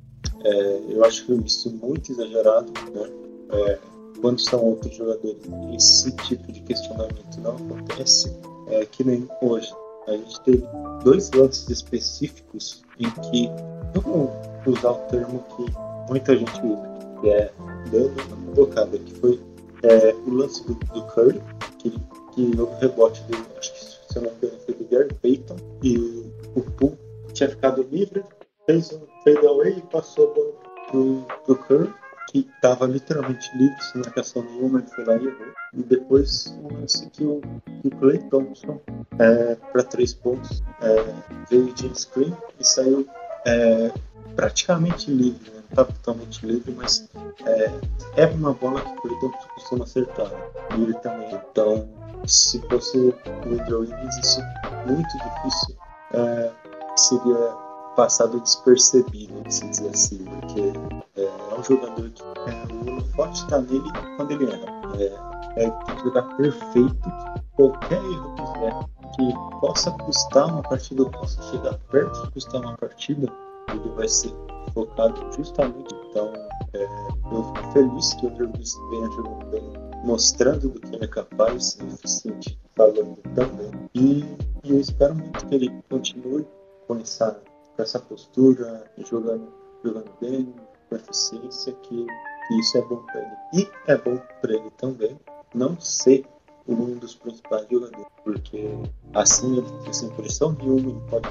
[0.44, 3.12] é, eu acho isso muito exagerado, né?
[3.50, 3.80] É,
[4.22, 5.38] quando são outros jogadores,
[5.76, 8.36] esse tipo de questionamento não acontece,
[8.68, 9.72] é, que nem hoje.
[10.08, 10.64] A gente teve
[11.04, 13.50] dois lances específicos em que,
[13.94, 14.32] vamos
[14.66, 15.66] usar o termo que
[16.10, 17.52] muita gente usa, que é
[17.92, 19.40] dando uma tocada, que foi
[19.84, 21.42] é, o lance do, do Curry,
[21.80, 21.92] que,
[22.34, 25.58] que o rebote dele, acho que se eu não me engano, foi do Gary Payton,
[25.84, 25.98] e
[26.56, 26.98] o Poole
[27.34, 28.24] tinha ficado livre,
[28.66, 30.54] fez um fadeaway e passou a bola
[30.90, 31.94] pro, pro Curry,
[32.30, 35.48] que estava literalmente livre, sem marcação nenhuma, ele foi lá e errou.
[35.74, 37.42] E depois um lance que o,
[37.82, 38.82] que o Clay Thompson,
[39.18, 41.14] é, para três pontos, é,
[41.50, 43.08] veio de screen e saiu
[43.46, 43.92] é,
[44.36, 45.57] praticamente livre, né?
[45.70, 47.08] Está totalmente livre, mas
[47.46, 47.72] é,
[48.16, 50.32] é uma bola que o Thompson costuma acertar.
[50.78, 51.34] E ele também.
[51.52, 51.88] Então,
[52.26, 55.76] se fosse o Andrew Wiggins, isso é muito difícil
[56.14, 56.52] é,
[56.96, 57.56] seria
[57.96, 60.74] passado despercebido, se dizer assim, porque
[61.16, 64.66] é, é um jogador que é, o holofote está nele quando ele erra.
[65.00, 67.12] É, é, tem que jogar perfeito,
[67.56, 72.62] qualquer erro que fizer que possa custar uma partida, ou possa chegar perto de custar
[72.62, 73.32] uma partida,
[73.74, 74.34] ele vai ser
[74.74, 75.96] focado justamente.
[76.10, 76.32] Então,
[76.74, 76.84] É,
[77.32, 79.64] eu fico feliz que o venha jogando bem,
[80.04, 83.72] mostrando do que ele é capaz, eficiente, falando também.
[83.94, 84.24] E,
[84.64, 86.46] e, eu espero muito que ele continue
[86.88, 87.42] com essa,
[87.76, 89.48] com essa postura, jogando,
[89.84, 90.54] jogando bem,
[90.90, 93.38] com eficiência, que, que isso é bom para ele.
[93.54, 95.18] E é bom para ele também
[95.56, 96.26] não ser
[96.68, 98.70] um dos principais jogadores, porque
[99.14, 101.28] assim ele fica sem pressão nenhuma, ele pode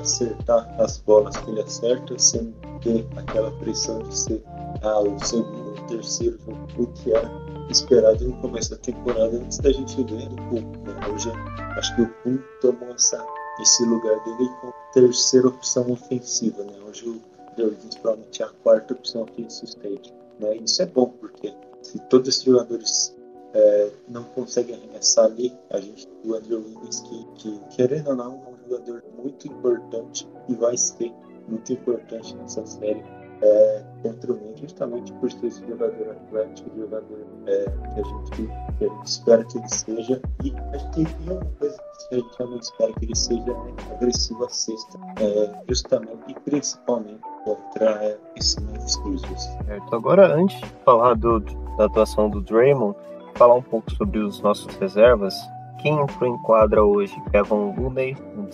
[0.00, 4.42] acertar as bolas que ele acerta sem ter aquela pressão de ser
[4.82, 6.38] ah, o segundo, o terceiro
[6.78, 7.30] o que era
[7.70, 11.12] esperado no começo da temporada antes da gente ver o Pum.
[11.12, 11.30] Hoje
[11.76, 13.24] acho que o Pum tomou essa,
[13.60, 16.62] esse lugar dele como terceira opção ofensiva.
[16.64, 16.72] Né?
[16.86, 17.20] Hoje o
[17.56, 20.12] Jorginho provavelmente é a quarta opção ofensiva stage.
[20.40, 20.56] Né?
[20.56, 23.14] Isso é bom, porque se todos esses jogadores
[23.54, 25.56] é, não consegue arremessar ali.
[25.70, 30.28] A gente o Andrew Wiggins, que, que querendo ou não, é um jogador muito importante
[30.48, 31.12] e vai ser
[31.48, 33.02] muito importante nessa série
[33.42, 38.30] é, contra o Mendes, justamente por ser esse jogador atlético, jogador é, que, a gente,
[38.30, 40.22] que espera que ele seja.
[40.42, 41.76] E acho que tem uma coisa
[42.08, 46.34] que a gente também espera que ele seja é, agressivo à sexta, é, justamente e
[46.40, 49.42] principalmente contra é, esse Memphis Grizzlies.
[49.66, 49.94] Certo.
[49.94, 51.40] Agora, antes de falar do,
[51.76, 52.96] da atuação do Draymond,
[53.34, 55.34] falar um pouco sobre os nossos reservas.
[55.78, 57.14] Quem entrou em quadra hoje?
[57.30, 58.46] Kevin Looney, com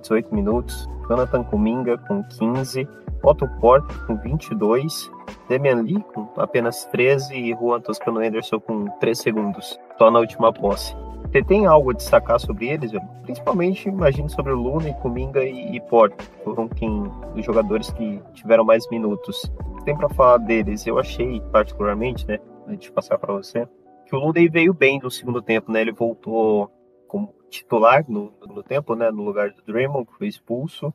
[0.00, 0.88] 18 minutos.
[1.08, 2.88] Jonathan Kuminga, com 15.
[3.22, 5.10] Otto Porter, com 22.
[5.48, 7.34] Damian Lee, com apenas 13.
[7.34, 9.78] E Juan Toscano Anderson, com 3 segundos.
[9.98, 10.94] Só na última posse.
[11.30, 12.92] Você tem algo a destacar sobre eles?
[13.24, 16.24] Principalmente, imagino, sobre o Luna, Kuminga e, e Porter.
[16.44, 19.50] Foram quem, os jogadores que tiveram mais minutos.
[19.84, 20.86] Tem para falar deles?
[20.86, 22.38] Eu achei, particularmente, né?
[22.68, 23.66] Antes de passar para você,
[24.06, 25.80] que o Lundy veio bem no segundo tempo, né?
[25.80, 26.70] Ele voltou
[27.08, 29.10] como titular no segundo tempo, né?
[29.10, 30.88] No lugar do Draymond, que foi expulso.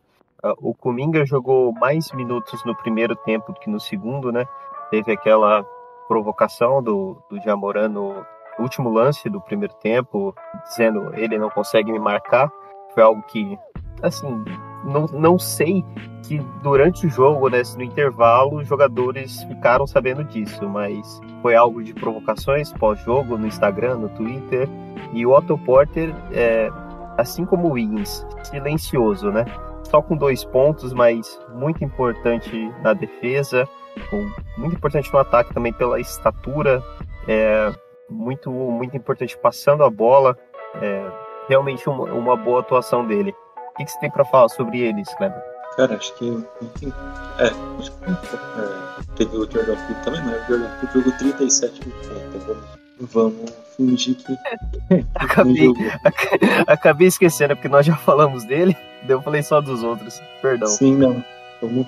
[0.44, 4.46] Uh, o Kuminga jogou mais minutos no primeiro tempo do que no segundo, né?
[4.90, 5.64] Teve aquela
[6.08, 8.26] provocação do, do Jamoran no
[8.58, 12.52] último lance do primeiro tempo, dizendo ele não consegue me marcar.
[12.94, 13.58] Foi algo que,
[14.02, 14.44] assim,
[14.84, 15.84] não, não sei
[16.24, 21.84] que durante o jogo, né, no intervalo, os jogadores ficaram sabendo disso, mas foi algo
[21.84, 24.68] de provocações pós-jogo no Instagram, no Twitter.
[25.14, 26.70] E o Otto Porter, é,
[27.18, 29.46] assim como o Wiggins, silencioso, né?
[29.84, 33.68] Só com dois pontos, mas muito importante na defesa,
[34.58, 36.82] muito importante no ataque também pela estatura,
[37.28, 37.74] é,
[38.10, 40.38] muito, muito importante passando a bola.
[40.82, 41.12] É,
[41.48, 43.36] realmente uma, uma boa atuação dele.
[43.82, 45.42] Que, que você tem para falar sobre eles, Kleber?
[45.76, 46.30] Cara, acho que.
[47.40, 47.46] É,
[47.80, 52.08] acho que é, teve o Jordan Poole também, mas o Jordan Poole jogou 37 minutos.
[52.08, 52.58] Então
[53.12, 54.38] vamos, vamos fingir que.
[55.16, 55.74] acabei,
[56.68, 60.22] acabei esquecendo, porque nós já falamos dele, daí eu falei só dos outros.
[60.42, 60.68] Perdão.
[60.68, 61.24] Sim, não.
[61.62, 61.88] Vamos,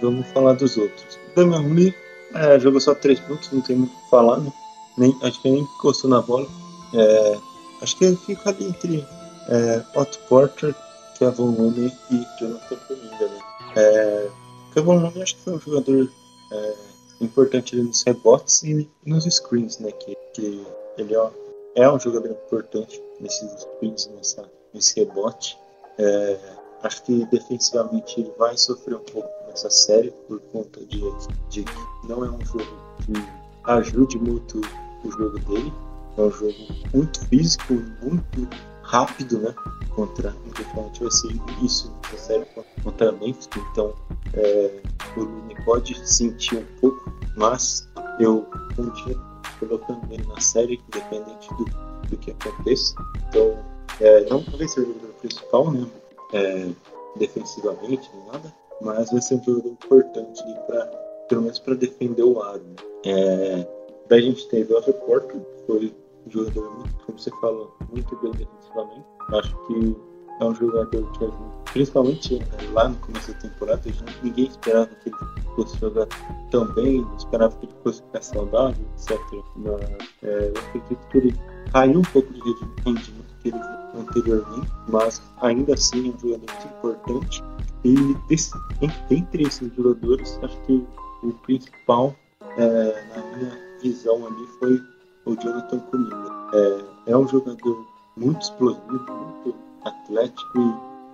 [0.00, 1.18] vamos falar dos outros.
[1.34, 1.94] Damian Lee
[2.34, 4.52] é, jogou só 3 minutos, não tem muito o que falar, né?
[4.98, 6.46] Nem, acho que nem encostou na bola.
[6.94, 7.38] É,
[7.80, 9.06] acho que ele fica ali entre
[9.48, 10.74] é, Otto Porter
[11.22, 13.38] Kevin Looney e Jonathan Kuminga, né?
[13.76, 14.30] É,
[14.74, 16.10] Kevin Looney acho que foi um jogador
[16.50, 16.74] é,
[17.20, 19.92] importante nos rebotes e nos screens, né?
[19.92, 20.66] Que, que
[20.98, 21.30] ele é,
[21.76, 25.56] é um jogador importante nesses screens, nessa, nesse rebote.
[25.96, 26.38] É,
[26.82, 31.00] acho que defensivamente ele vai sofrer um pouco nessa série por conta de,
[31.50, 32.66] de que não é um jogo
[33.06, 33.12] que
[33.62, 34.60] ajude muito
[35.04, 35.72] o jogo dele.
[36.18, 36.52] É um jogo
[36.92, 38.48] muito físico, muito
[38.92, 39.54] rápido, né?
[39.94, 42.46] Contra, infelizmente vai ser isso nessa série
[42.84, 43.94] contra Memphis, então
[44.34, 44.80] é,
[45.16, 47.88] o Lune pode sentir um pouco, mas
[48.20, 49.20] eu continuo
[49.58, 51.64] colocando ele na série, independente do,
[52.08, 52.94] do que aconteça.
[53.28, 53.58] Então,
[54.00, 55.86] é, não vai ser o jogador principal, né?
[56.34, 56.68] É,
[57.16, 62.42] defensivamente, nem nada, mas vai ser um jogador importante para pelo menos para defender o
[62.42, 62.62] aro.
[62.62, 62.76] Né?
[63.06, 63.68] É,
[64.08, 65.94] daí a gente teve o Porto, que foi
[66.26, 69.06] um jogador, como você falou, muito bem defensivamente.
[69.32, 69.96] Acho que
[70.40, 73.82] é um jogador que, principalmente né, lá no começo da temporada,
[74.22, 75.16] ninguém esperava que ele
[75.54, 76.06] fosse jogar
[76.50, 79.18] tão bem, esperava que ele fosse ficar saudável, etc.
[79.56, 79.80] Mas,
[80.22, 81.34] é, eu acredito que ele
[81.72, 82.40] caiu um pouco de
[82.84, 83.58] rendimento que ele
[83.94, 87.44] anteriormente, mas ainda assim é um jogador muito importante.
[87.84, 87.94] E
[88.28, 88.52] desse,
[89.10, 90.84] entre esses jogadores, acho que
[91.22, 92.14] o principal,
[92.56, 94.80] é, na minha visão ali, foi
[95.24, 96.32] o Jonathan Kuminga.
[96.54, 99.54] É, é um jogador muito explosivo, muito
[99.84, 100.58] atlético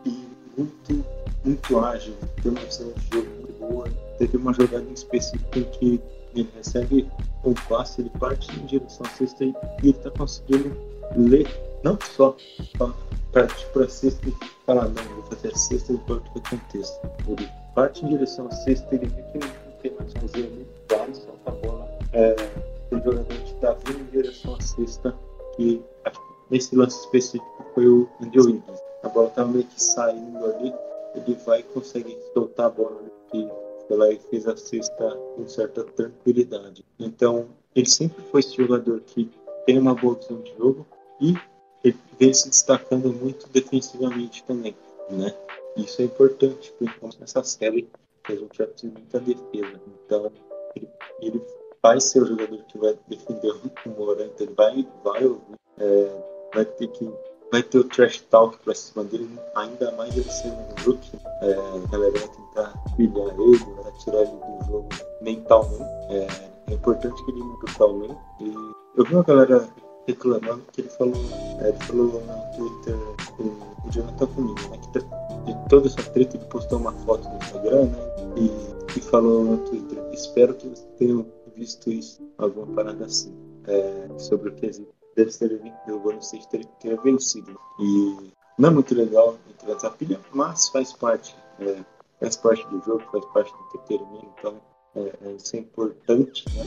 [0.05, 1.05] e, e muito,
[1.45, 3.89] muito ágil, tem uma visão de jogo muito boa.
[4.19, 6.01] Teve uma jogada em específico em que
[6.35, 7.09] ele recebe
[7.45, 10.77] um passe, ele parte em direção à cesta e, ele está conseguindo
[11.17, 11.49] ler,
[11.83, 12.37] não só
[13.33, 14.35] para a cesta e
[14.67, 17.01] falar, não, vou fazer a cesta, não importa o que aconteça.
[17.27, 21.15] Ele parte em direção à cesta, ele vê que não tem mais fazer muito claro,
[21.15, 21.89] solta a bola.
[22.13, 22.37] É,
[22.91, 25.15] o jogador de Davi em direção à cesta,
[25.57, 25.83] que
[26.51, 28.81] nesse lance específico foi o Andy Wiggins.
[29.03, 30.75] A bola estava meio que saindo ali,
[31.15, 33.49] ele vai e consegue soltar a bola que
[33.87, 36.85] foi lá e fez a cesta com certa tranquilidade.
[36.99, 39.31] Então, ele sempre foi esse jogador que
[39.67, 40.87] tem uma boa visão de jogo
[41.21, 41.35] e
[41.85, 44.75] ele vem se destacando muito defensivamente também,
[45.11, 45.35] né?
[45.77, 47.89] Isso é importante, porque nessa série
[48.25, 49.81] a gente já precisa muita defesa.
[50.05, 50.33] Então,
[50.75, 50.89] ele,
[51.21, 51.43] ele
[51.83, 56.11] vai ser o jogador que vai defender o Morant, ele vai, vai ouvir, é,
[56.55, 57.11] vai ter que
[57.51, 61.19] vai ter o trash talk pra cima dele, ainda mais ele sendo um rookie.
[61.41, 64.89] É, a galera vai tentar pilhar ele, vai tirar ele do jogo
[65.23, 65.83] mentalmente.
[66.11, 66.27] É,
[66.69, 68.19] é importante que ele mentalmente.
[68.41, 68.55] E
[68.97, 69.69] eu vi uma galera
[70.07, 71.15] reclamando que ele falou,
[71.61, 72.97] é, ele falou no Twitter,
[73.39, 74.79] o, o Jonathan comigo, né?
[74.93, 74.99] Que
[75.45, 77.99] de toda essa treta ele postou uma foto no Instagram, né?
[78.37, 81.25] E, e falou no Twitter, espero que você tenha
[81.59, 83.35] visto isso, alguma parada assim,
[83.67, 87.59] é, sobre o quesito deve ter o Golden State ter, ter vencido.
[87.81, 91.35] E não é muito legal entrar nessa pilha, mas faz parte.
[91.59, 91.83] É,
[92.21, 94.55] faz parte do jogo, faz parte do entretenimento, então
[94.95, 96.65] é, é, isso é importante, né?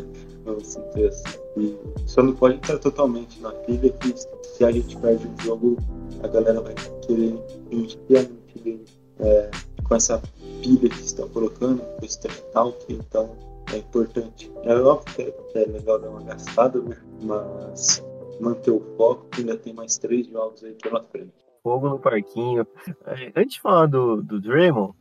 [0.44, 1.38] Vamos dizer assim.
[1.56, 5.76] E só não pode entrar totalmente na pilha que se a gente perde um jogo,
[6.22, 6.74] a galera vai
[7.06, 7.38] querer
[7.70, 8.84] encher a mente
[9.20, 9.50] é,
[9.86, 10.20] com essa
[10.62, 12.18] pilha que estão colocando, com esse
[12.52, 14.52] talk, então é importante.
[14.64, 16.96] É óbvio que é legal dar uma gastada, né?
[17.22, 18.04] mas
[18.40, 21.32] manter o foco, ainda tem mais três jogos aí pela frente.
[21.62, 22.66] Fogo no parquinho.
[23.06, 24.94] É, antes de falar do, do Draymond,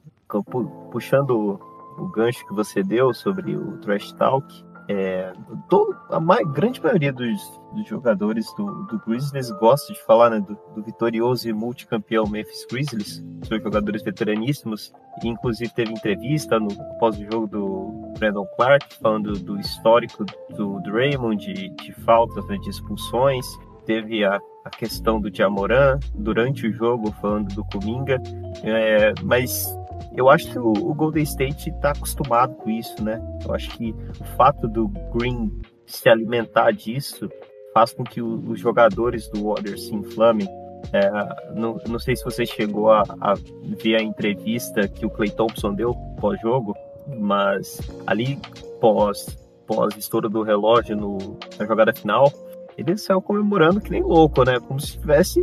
[0.91, 1.59] puxando
[1.97, 4.45] o gancho que você deu sobre o Trash Talk,
[4.87, 5.31] é,
[5.69, 7.39] todo, a mais, grande maioria dos,
[7.73, 12.65] dos jogadores do, do, Grizzlies gosta de falar né, do, do, vitorioso e multicampeão Memphis
[12.69, 14.91] Grizzlies, são jogadores veteraníssimos,
[15.23, 21.93] inclusive teve entrevista no pós-jogo do Brandon Clark, falando do histórico do Draymond, de, de
[22.03, 23.45] faltas, né, de expulsões,
[23.85, 28.21] teve a, a questão do Jamoran durante o jogo, falando do Kuminga,
[28.63, 29.75] é, mas
[30.15, 33.21] eu acho que o, Golden State está acostumado com isso, né?
[33.45, 35.51] Eu acho que o fato do Green
[35.85, 37.29] se alimentar disso
[37.73, 40.47] faz com que o, os jogadores do Warriors se inflamem.
[40.93, 41.09] É,
[41.53, 43.33] não, não, sei se você chegou a, a,
[43.81, 46.75] ver a entrevista que o Clay Thompson deu pós-jogo,
[47.19, 48.39] mas ali
[48.79, 51.17] pós pós estouro do relógio no,
[51.57, 52.31] na jogada final,
[52.77, 54.59] ele saiu comemorando que nem louco, né?
[54.59, 55.41] Como se tivesse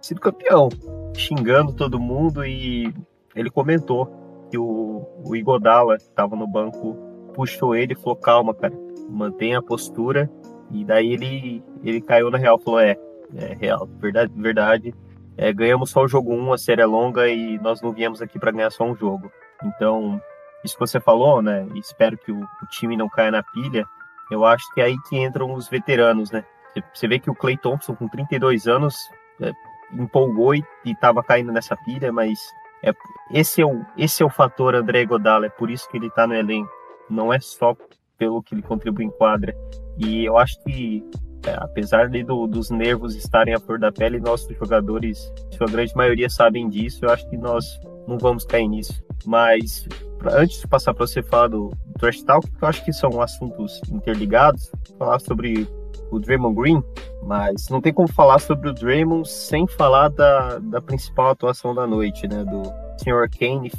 [0.00, 0.68] sido campeão,
[1.16, 2.94] xingando todo mundo e
[3.34, 4.10] ele comentou
[4.50, 6.96] que o, o Igodala, que estava no banco,
[7.34, 8.74] puxou ele e falou: calma, cara,
[9.08, 10.30] mantenha a postura.
[10.70, 12.96] E daí ele, ele caiu na real, falou: é,
[13.36, 14.94] é real, verdade, verdade.
[15.36, 18.38] É, ganhamos só o jogo 1, a série é longa e nós não viemos aqui
[18.38, 19.30] para ganhar só um jogo.
[19.64, 20.20] Então,
[20.62, 21.66] isso que você falou, né?
[21.74, 23.84] Espero que o, o, time não caia na pilha.
[24.30, 26.44] Eu acho que é aí que entram os veteranos, né?
[26.92, 28.96] Você vê que o Clay Thompson, com 32 anos,
[29.40, 29.52] é,
[29.92, 32.38] empolgou e estava caindo nessa pilha, mas
[32.84, 32.94] é,
[33.32, 36.26] esse, é o, esse é o fator André Godala, é por isso que ele está
[36.26, 36.70] no elenco.
[37.08, 37.76] Não é só
[38.18, 39.56] pelo que ele contribui em quadra.
[39.98, 41.04] E eu acho que,
[41.46, 45.94] é, apesar de, do, dos nervos estarem à flor da pele, nossos jogadores, sua grande
[45.96, 47.04] maioria, sabem disso.
[47.04, 47.64] Eu acho que nós
[48.06, 49.02] não vamos cair nisso.
[49.24, 49.86] Mas,
[50.18, 53.20] pra, antes de passar para você falar do Trash Talk, que eu acho que são
[53.20, 55.66] assuntos interligados, falar sobre
[56.10, 56.84] o Draymond Green,
[57.22, 61.86] mas não tem como falar sobre o Draymond sem falar da, da principal atuação da
[61.86, 62.44] noite, né?
[62.44, 62.62] Do
[62.98, 63.28] Sr.
[63.38, 63.70] Kane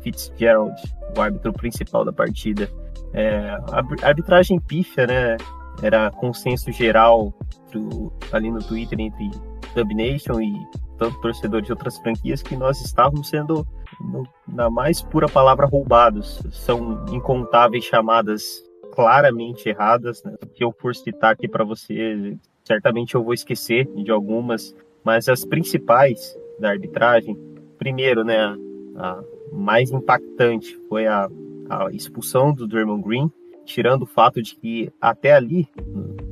[0.00, 0.74] Fitzgerald,
[1.16, 2.68] o árbitro principal da partida.
[3.12, 5.36] É, a arbitragem pífia, né?
[5.82, 7.34] Era consenso geral
[7.70, 9.30] do, ali no Twitter entre
[9.74, 10.54] Dub Nation e
[10.98, 13.66] tanto torcedores de outras franquias que nós estávamos sendo,
[14.00, 16.42] no, na mais pura palavra, roubados.
[16.50, 18.65] São incontáveis chamadas
[18.96, 20.34] claramente erradas, né?
[20.54, 25.44] que eu for citar aqui para você, certamente eu vou esquecer de algumas, mas as
[25.44, 27.36] principais da arbitragem,
[27.78, 28.56] primeiro, né,
[28.96, 31.28] a mais impactante foi a,
[31.68, 33.30] a expulsão do Draymond Green,
[33.66, 35.68] tirando o fato de que até ali,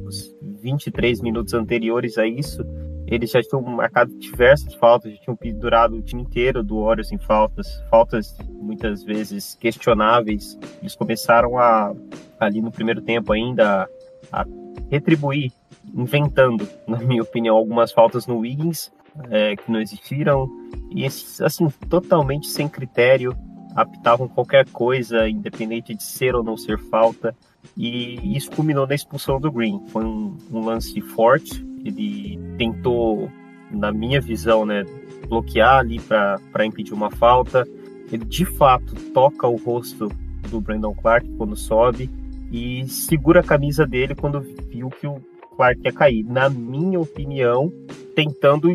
[0.03, 2.65] nos 23 minutos anteriores a isso,
[3.07, 7.19] eles já tinham marcado diversas faltas, já tinham pendurado o time inteiro do Warriors em
[7.19, 8.35] faltas, faltas
[8.75, 10.59] muitas vezes questionáveis.
[10.81, 11.95] Eles começaram a,
[12.41, 13.89] ali no primeiro tempo ainda,
[14.33, 14.45] a
[14.91, 15.53] retribuir,
[15.95, 18.91] inventando, na minha opinião, algumas faltas no Wiggins
[19.31, 20.51] é, que não existiram,
[20.91, 23.37] e assim, totalmente sem critério,
[23.77, 27.35] apitavam qualquer coisa, independente de ser ou não ser falta,
[27.77, 29.81] e isso culminou na expulsão do Green.
[29.89, 33.31] Foi um, um lance forte, ele tentou,
[33.71, 34.85] na minha visão, né,
[35.29, 37.67] bloquear ali para impedir uma falta.
[38.11, 40.09] Ele de fato toca o rosto
[40.49, 42.11] do Brandon Clark quando sobe
[42.53, 45.21] e segura a camisa dele quando viu que o
[45.57, 46.25] Clark ia cair.
[46.25, 47.73] Na minha opinião,
[48.15, 48.71] tentando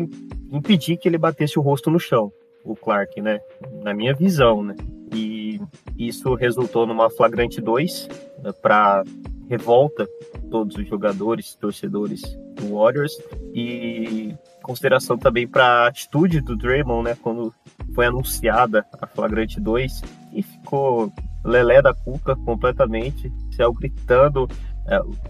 [0.50, 2.32] impedir que ele batesse o rosto no chão,
[2.64, 3.40] o Clark, né?
[3.82, 4.74] Na minha visão, né?
[5.12, 5.60] E
[5.98, 8.08] isso resultou numa flagrante 2
[8.42, 9.02] né, para
[9.48, 10.08] revolta
[10.50, 12.22] todos os jogadores, torcedores
[12.60, 13.16] do Warriors
[13.54, 17.52] e consideração também para a atitude do Draymond, né, quando
[17.94, 20.02] foi anunciada a flagrante 2
[20.32, 21.12] e ficou
[21.44, 24.48] lelé da cuca completamente, saiu gritando,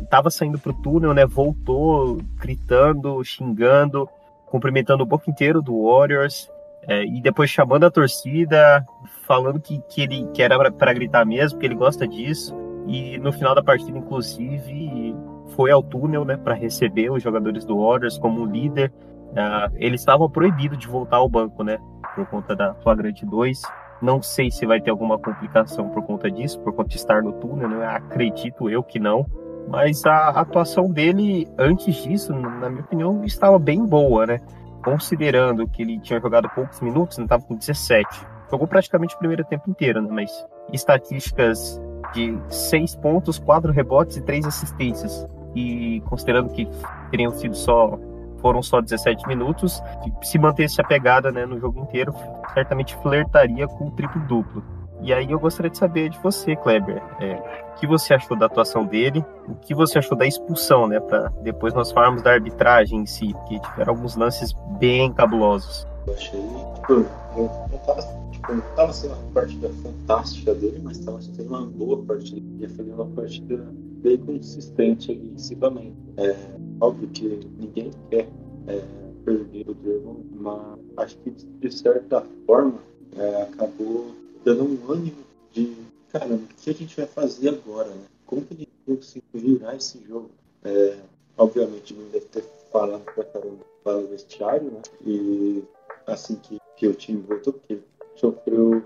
[0.01, 4.09] estava é, saindo pro túnel, né, voltou gritando, xingando,
[4.47, 6.51] cumprimentando o bloco inteiro do Warriors
[6.83, 8.85] é, e depois chamando a torcida,
[9.27, 12.55] falando que, que ele que era para gritar mesmo, que ele gosta disso.
[12.87, 15.15] E no final da partida, inclusive,
[15.61, 18.91] foi ao túnel né, para receber os jogadores do Warriors como líder.
[19.33, 21.77] Uh, eles estavam proibidos de voltar ao banco, né?
[22.15, 23.61] Por conta da flagrante 2.
[24.01, 27.35] Não sei se vai ter alguma complicação por conta disso, por conta de estar no
[27.35, 27.85] túnel, né?
[27.85, 29.27] Acredito eu que não.
[29.69, 34.41] Mas a atuação dele antes disso, na minha opinião, estava bem boa, né?
[34.83, 38.09] Considerando que ele tinha jogado poucos minutos, não estava com 17.
[38.51, 40.09] Jogou praticamente o primeiro tempo inteiro, né?
[40.11, 40.31] Mas
[40.73, 41.79] estatísticas
[42.15, 45.29] de 6 pontos, 4 rebotes e 3 assistências.
[45.55, 46.69] E considerando que
[47.11, 47.99] teriam sido só
[48.41, 49.83] foram só 17 minutos,
[50.23, 52.15] se mantesse a pegada né, no jogo inteiro,
[52.55, 54.65] certamente flertaria com o triplo duplo.
[55.03, 57.35] E aí eu gostaria de saber de você, Kleber, é,
[57.71, 61.29] o que você achou da atuação dele, o que você achou da expulsão, né, para
[61.43, 65.87] depois nós falarmos da arbitragem em si, porque tiveram alguns lances bem cabulosos.
[66.07, 66.41] Eu achei,
[66.75, 68.03] tipo, não tava,
[68.41, 72.69] tipo, não tava sendo uma partida fantástica dele, mas tava sendo uma boa partida, ia
[72.71, 73.57] fazer uma partida
[74.03, 75.97] bem consistente agressivamente.
[76.17, 76.37] É,
[76.81, 78.29] óbvio que ninguém quer
[78.67, 78.83] é,
[79.25, 82.79] perder o Dragon, mas acho que de certa forma
[83.17, 84.15] é, acabou
[84.45, 85.77] dando um ânimo de
[86.11, 88.05] caramba, o que a gente vai fazer agora, né?
[88.27, 90.31] Como que a gente conseguir virar esse jogo?
[90.65, 90.97] É,
[91.37, 94.83] obviamente não deve ter falado pra caramba para o vestiário, né?
[95.07, 95.63] E
[96.07, 97.79] assim que, que o time voltou, porque
[98.21, 98.85] sofreu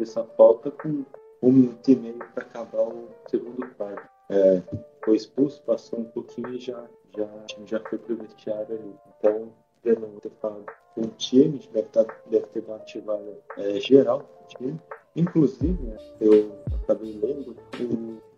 [0.00, 1.04] essa falta com
[1.42, 4.08] um minuto e meio para acabar o segundo quarto.
[4.30, 4.62] É,
[5.04, 7.28] foi expulso, passou um pouquinho e já, já,
[7.64, 8.94] já foi pro vestiário ali.
[9.18, 9.52] Então,
[9.84, 10.64] eu não ter falado
[10.94, 14.80] com o time, deve, tá, deve ter uma ativada é, geral do time.
[15.14, 17.84] Inclusive, né, eu acabei lendo que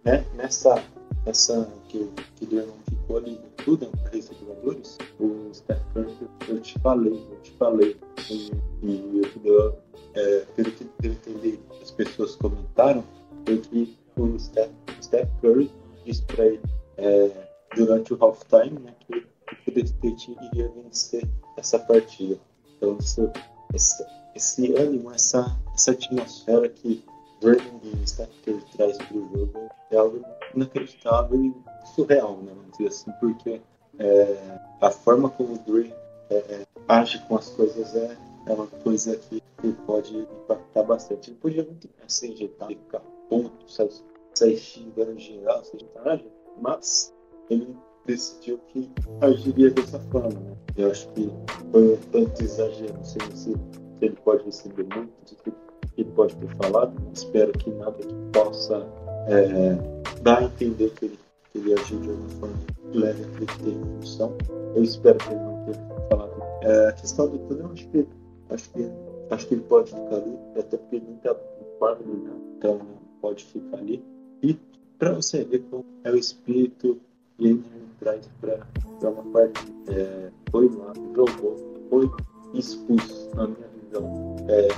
[0.04, 0.74] né, nessa,
[1.24, 6.16] nessa que, que o Dernon ficou ali tudo, para né, jogadores, o Steph Curry,
[6.48, 7.96] eu te falei, eu te falei.
[8.30, 8.50] E,
[8.82, 9.78] e eu,
[10.14, 13.04] é, pelo que eu entendi, as pessoas comentaram,
[13.44, 14.70] foi que o Steph,
[15.02, 15.70] Steph Curry
[16.04, 16.62] disse para ele
[16.96, 17.30] é,
[17.76, 19.28] durante o halftime né, que,
[19.70, 22.38] o State iria vencer essa partida.
[22.76, 22.96] Então,
[23.74, 24.04] esse,
[24.34, 27.04] esse ânimo, essa, essa atmosfera que
[27.42, 31.54] Vernon e Steph Curry traz para o jogo é algo inacreditável e
[31.94, 33.60] surreal, né, vamos dizer assim, porque
[33.98, 35.92] é, a forma como o Dre
[36.30, 41.30] é, é, age com as coisas é, é uma coisa que, que pode impactar bastante.
[41.30, 43.52] Ele podia muito bem se injetar, ficar ponto,
[44.34, 46.26] sair, xingando geral, sair tarde,
[46.60, 47.12] mas
[47.50, 47.76] ele
[48.06, 48.90] decidiu que
[49.20, 50.40] agiria dessa forma.
[50.40, 50.56] Né?
[50.76, 51.30] Eu acho que
[51.70, 53.54] foi um tanto exagero, não sei se
[54.00, 55.52] ele pode receber muito, que
[55.96, 58.86] ele pode ter falado, espero que nada que possa
[59.26, 59.97] é,
[60.28, 61.18] dar a entender que ele,
[61.50, 62.56] que ele agiu de alguma forma
[62.92, 64.36] leve a ter função.
[64.74, 66.42] Eu espero que ele não tenha falado.
[66.62, 68.06] É, a questão do túnel, acho que,
[68.50, 68.90] acho que
[69.30, 71.34] acho que ele pode ficar ali, até porque ele não está
[71.78, 72.30] quadro, né?
[72.56, 72.80] então
[73.20, 74.02] pode ficar ali.
[74.42, 74.58] E
[74.98, 76.98] para você ver como é o espírito
[77.36, 77.64] que ele
[78.00, 79.72] traz para uma partida.
[79.88, 81.56] É, foi lá, jogou,
[81.88, 82.10] foi
[82.54, 84.36] expulso, na minha visão.
[84.48, 84.68] É,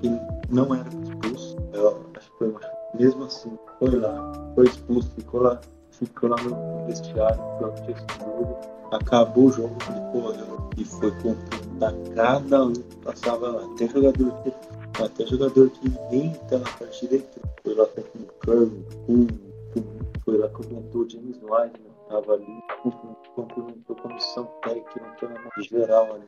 [0.00, 0.08] que
[0.52, 2.60] não era expulso, eu acho que foi uma,
[2.94, 5.60] mesmo assim, foi lá, foi expulso, ficou lá,
[5.90, 7.40] ficou lá no vestiário,
[8.18, 8.58] jogo,
[8.90, 13.64] acabou o jogo, ele correu e foi cumprimentar cada um que passava lá.
[13.72, 14.52] Até jogador que,
[15.02, 17.18] até jogador que nem tá na partida
[17.62, 19.26] foi lá com o Curry, com
[20.24, 22.62] foi lá que comentou James Wiseman, estava ali,
[23.34, 25.22] cumprimentou a comissão técnica
[25.62, 26.26] geral ali.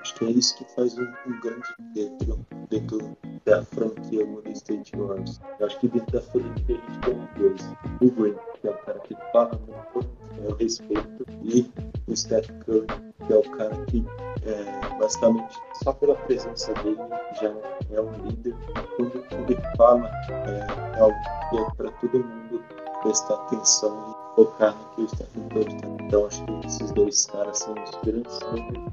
[0.00, 4.96] Acho que é isso que faz um, um grande dentro, dentro da franquia Golden State
[4.96, 5.40] Warriors.
[5.60, 7.62] Eu acho que dentro da franquia a gente tem dois.
[8.00, 10.10] O Green, que é o cara que fala muito,
[10.44, 11.70] é o respeito, e
[12.08, 12.86] o Steph Curry,
[13.24, 14.04] que é o cara que
[14.44, 16.98] é, basicamente só pela presença dele
[17.40, 17.54] já
[17.94, 18.56] é um líder.
[18.96, 21.16] Quando, quando ele fala, é, é algo
[21.50, 22.64] que é para todo mundo
[23.02, 25.88] prestar atenção e focar no que o Stephen Curry está.
[26.04, 28.38] Então acho que esses dois caras são os grandes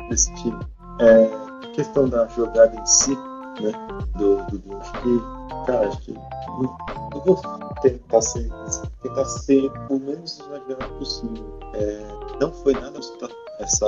[0.09, 0.59] desse time.
[0.99, 3.71] É, questão da jogada em si, né?
[4.17, 6.77] Do, do, do acho que, cara, acho que eu,
[7.13, 7.41] eu vou
[7.81, 8.49] tentar ser,
[9.01, 11.59] tentar ser o menos exagerado possível.
[11.73, 12.07] É,
[12.41, 12.99] não foi nada
[13.59, 13.85] essa,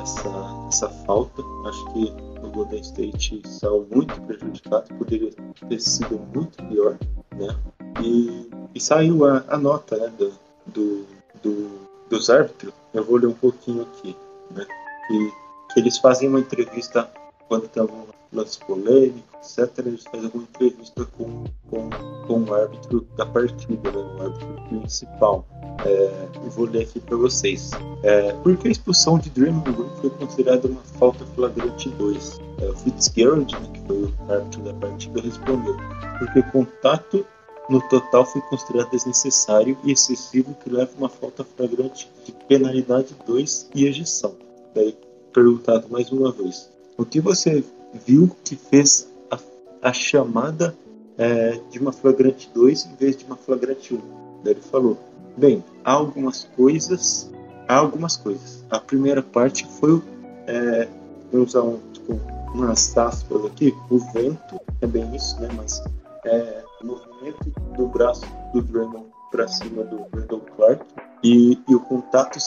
[0.00, 0.30] essa,
[0.68, 1.42] essa falta.
[1.66, 5.30] Acho que o Golden State saiu muito prejudicado, poderia
[5.68, 6.96] ter sido muito pior,
[7.36, 7.56] né?
[8.02, 10.32] E, e saiu a, a nota né, do,
[10.66, 11.06] do,
[11.42, 11.70] do,
[12.08, 12.72] dos árbitros.
[12.92, 14.16] Eu vou ler um pouquinho aqui,
[14.50, 14.66] né?
[15.06, 15.32] Que,
[15.72, 17.10] que eles fazem uma entrevista
[17.48, 19.70] quando tem algum lance polêmico, etc.
[19.78, 21.90] Eles fazem alguma entrevista com, com,
[22.26, 23.98] com o árbitro da partida, né?
[23.98, 25.46] o árbitro principal.
[25.84, 27.70] É, eu vou ler aqui para vocês.
[28.02, 32.40] É, por que a expulsão de Draymond foi considerada uma falta flagrante 2?
[32.60, 35.76] É, o Fitzgerald, né, que foi o árbitro da partida, respondeu:
[36.18, 37.24] porque contato
[37.68, 43.70] no total foi considerado desnecessário e excessivo que leva uma falta flagrante de penalidade 2
[43.74, 44.34] e ejeção.
[44.74, 44.96] Daí,
[45.32, 47.62] perguntado mais uma vez: o que você
[48.06, 49.38] viu que fez a,
[49.82, 50.74] a chamada
[51.16, 53.96] é, de uma flagrante 2 em vez de uma flagrante 1?
[53.98, 54.00] Um?
[54.42, 54.96] Daí ele falou:
[55.36, 57.30] bem, há algumas coisas,
[57.68, 58.64] há algumas coisas.
[58.70, 60.02] A primeira parte foi,
[60.46, 60.88] é,
[61.30, 62.20] vou usar um, tipo,
[62.54, 65.48] umas aspas aqui, o vento, é bem isso, né?
[65.56, 65.82] Mas
[66.24, 70.84] é, movimento do braço do Draymond para cima do Brandon Clark
[71.22, 72.38] e, e o contato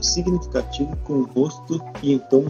[0.00, 2.46] significativo com o rosto e então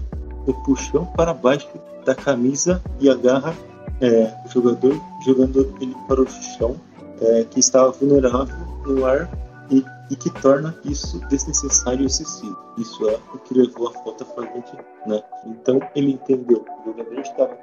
[0.47, 1.69] o puxão para baixo
[2.05, 3.55] da camisa e agarra
[4.01, 6.77] é, o jogador, jogando ele para o chão,
[7.21, 8.55] é, que estava vulnerável
[8.87, 9.29] no ar
[9.71, 12.57] e, e, que torna isso desnecessário e excessivo.
[12.79, 14.73] Isso é o que levou a falta flagrante.
[15.07, 15.23] Né?
[15.47, 17.59] Então ele entendeu que o jogador estava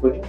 [0.00, 0.20] Foi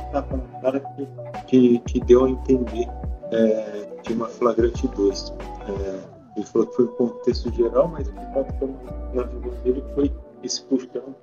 [0.63, 1.07] cara que,
[1.47, 2.87] que, que deu a entender
[3.31, 5.33] é, de uma flagrante 2.
[5.67, 8.69] É, ele falou que foi o contexto geral, mas o que impactou
[9.13, 11.15] na vida dele foi esse puxão,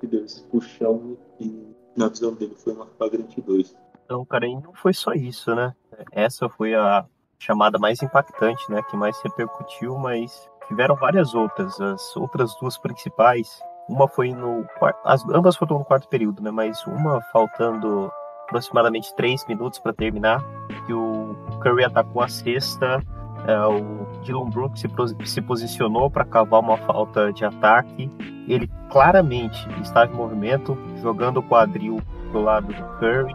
[0.00, 3.76] que deu esse puxão e na visão dele foi uma flagrante 2.
[4.04, 5.74] Então, cara, e não foi só isso, né?
[6.12, 7.06] Essa foi a
[7.38, 8.82] chamada mais impactante, né?
[8.82, 11.80] Que mais repercutiu, mas tiveram várias outras.
[11.80, 14.64] As outras duas principais, uma foi no
[15.04, 16.50] as ambas foram no quarto período, né?
[16.50, 18.10] Mas uma faltando
[18.46, 20.42] aproximadamente três minutos para terminar,
[20.86, 23.02] que o Curry atacou a sexta
[23.46, 24.88] é, o Dylan Brooks se,
[25.26, 28.10] se posicionou para cavar uma falta de ataque.
[28.48, 32.00] Ele claramente estava em movimento, jogando o quadril
[32.32, 33.34] do lado do Curry.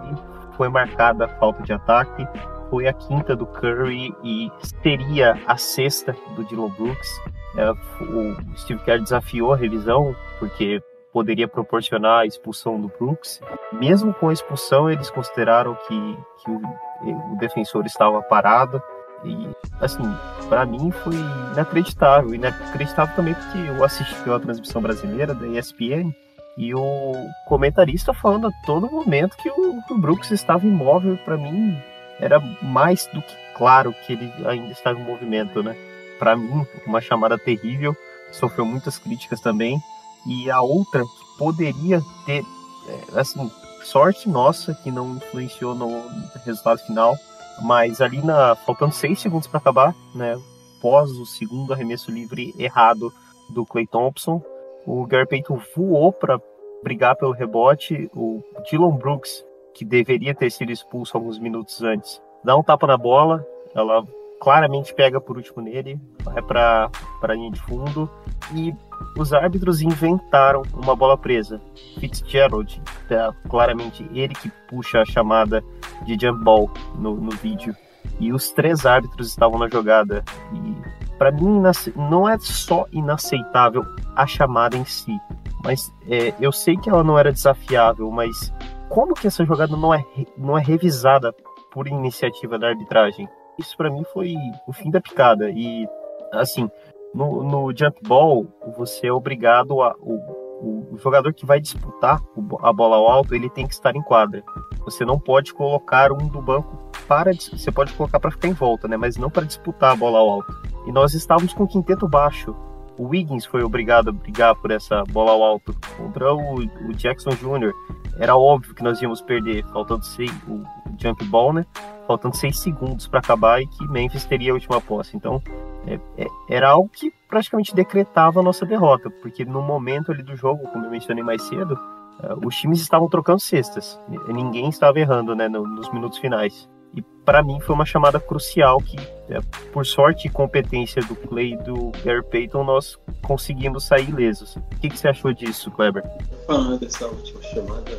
[0.58, 2.28] Foi marcada a falta de ataque.
[2.70, 4.52] Foi a quinta do Curry e
[4.82, 7.10] seria a sexta do Dylan Brooks.
[7.58, 13.42] É, o Steve Kerr desafiou a revisão porque poderia proporcionar a expulsão do Brooks.
[13.74, 18.82] Mesmo com a expulsão, eles consideraram que, que o, o defensor estava parado
[19.24, 19.50] e,
[19.82, 20.04] assim,
[20.48, 21.16] para mim foi
[21.54, 22.34] inacreditável.
[22.34, 26.14] Inacreditável também porque eu assisti a transmissão brasileira da ESPN
[26.58, 27.14] e o
[27.48, 31.18] comentarista falando a todo momento que o, o Brooks estava imóvel.
[31.26, 31.78] Para mim,
[32.20, 35.76] era mais do que claro que ele ainda estava em movimento, né?
[36.18, 37.96] Para mim, uma chamada terrível.
[38.32, 39.80] Sofreu muitas críticas também.
[40.28, 42.44] E a outra que poderia ter,
[42.88, 43.50] é, assim,
[43.84, 46.04] sorte nossa que não influenciou no
[46.46, 47.18] resultado final
[47.62, 50.40] mas ali na faltando seis segundos para acabar, né,
[50.82, 53.12] pós o segundo arremesso livre errado
[53.50, 54.42] do Clay Thompson,
[54.86, 56.40] o Gary Payton voou para
[56.84, 59.44] brigar pelo rebote, o Dylan Brooks,
[59.74, 63.46] que deveria ter sido expulso alguns minutos antes, dá um tapa na bola,
[63.76, 64.04] ela
[64.40, 66.90] claramente pega por último nele, vai para
[67.22, 68.10] a linha de fundo
[68.54, 68.74] e
[69.18, 71.62] os árbitros inventaram uma bola presa.
[72.00, 75.64] Fitzgerald, é claramente ele que puxa a chamada
[76.06, 77.76] de jump ball no, no vídeo.
[78.20, 80.24] E os três árbitros estavam na jogada.
[80.54, 81.62] E para mim
[81.96, 85.18] não é só inaceitável a chamada em si,
[85.64, 88.54] mas é, eu sei que ela não era desafiável, mas
[88.90, 90.04] como que essa jogada não é,
[90.38, 91.34] não é revisada
[91.72, 93.30] por iniciativa da arbitragem?
[93.58, 94.36] Isso para mim foi
[94.68, 95.50] o fim da picada.
[95.50, 95.88] E
[96.34, 96.70] assim,
[97.14, 99.96] no, no jump ball, você é obrigado a.
[100.00, 102.20] O, o jogador que vai disputar
[102.62, 104.44] a bola ao alto, ele tem que estar em quadra.
[104.84, 106.78] Você não pode colocar um do banco
[107.08, 107.32] para.
[107.34, 108.98] Você pode colocar para ficar em volta, né?
[108.98, 110.54] Mas não para disputar a bola ao alto.
[110.86, 112.54] E nós estávamos com o quinteto baixo.
[113.00, 117.30] O Wiggins foi obrigado a brigar por essa bola ao alto contra o, o Jackson
[117.30, 117.74] Jr.
[118.20, 120.62] Era óbvio que nós íamos perder, faltando seis, o
[121.02, 121.66] jump ball, né?
[122.06, 125.16] Faltando seis segundos para acabar e que Memphis teria a última posse.
[125.16, 125.41] Então,
[125.88, 130.36] é, é, era algo que praticamente decretava a nossa derrota, porque no momento ali do
[130.36, 131.76] jogo, como eu mencionei mais cedo,
[132.22, 133.97] uh, os times estavam trocando cestas,
[134.28, 136.68] ninguém estava errando né, no, nos minutos finais.
[136.96, 138.98] E para mim foi uma chamada crucial que,
[139.30, 139.40] é,
[139.72, 144.56] por sorte e competência do Clay e do Gary Payton, nós conseguimos sair ilesos.
[144.56, 146.04] O que, que você achou disso, Kleber?
[146.48, 147.92] Falando dessa última chamada,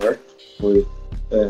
[0.00, 0.18] né?
[0.58, 0.86] Foi.
[1.30, 1.48] É,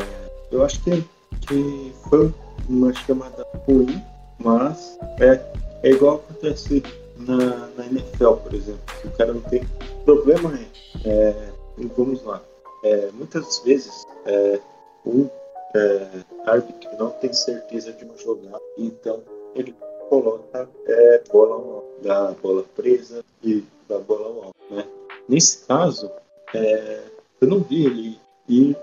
[0.51, 1.05] eu acho que,
[1.46, 2.32] que foi
[2.68, 4.03] uma chamada ruim,
[4.38, 5.40] mas é,
[5.82, 6.82] é igual acontece
[7.16, 8.80] na, na NFL, por exemplo.
[9.01, 9.62] Se o cara não tem
[10.05, 10.59] problema,
[11.05, 11.49] é, é
[11.96, 12.42] vamos lá.
[12.84, 14.61] É, muitas vezes é,
[15.05, 15.28] um
[15.74, 16.08] é,
[16.46, 19.22] árbitro não tem certeza de uma jogada, então
[19.54, 19.74] ele
[20.08, 24.56] coloca é, bola dá bola presa e dá bola ao alto.
[24.70, 24.86] Né?
[25.28, 26.10] Nesse caso,
[26.54, 27.02] é,
[27.40, 28.76] eu não vi ele ir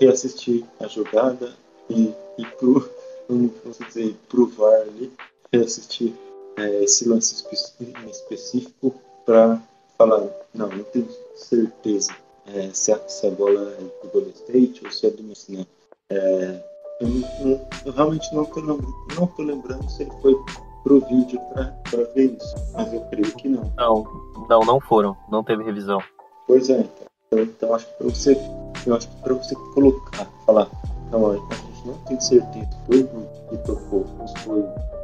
[0.00, 1.54] reassistir a jogada
[1.88, 2.88] e, e pro,
[3.28, 5.12] vamos dizer, provar ali,
[5.52, 6.12] reassistir
[6.56, 8.94] é, esse lance específico
[9.24, 9.60] para
[9.96, 12.14] falar, não, não tenho certeza
[12.46, 15.66] é, se, a, se, a, bola é do Golden State ou se é do Messi,
[16.12, 16.64] é,
[17.00, 17.08] eu,
[17.40, 20.34] eu, eu, realmente não estou não tô lembrando se ele foi
[20.82, 23.72] pro vídeo para ver isso, mas eu creio que não.
[23.76, 24.04] Não,
[24.48, 26.00] não, não foram, não teve revisão.
[26.46, 28.38] Pois é, então, então acho que para você,
[28.86, 30.68] eu acho que para você colocar, falar,
[31.10, 34.04] não, a gente não tem certeza, foi o que tocou,
[34.44, 34.60] foi,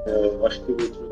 [0.06, 1.08] é, eu acho que o outro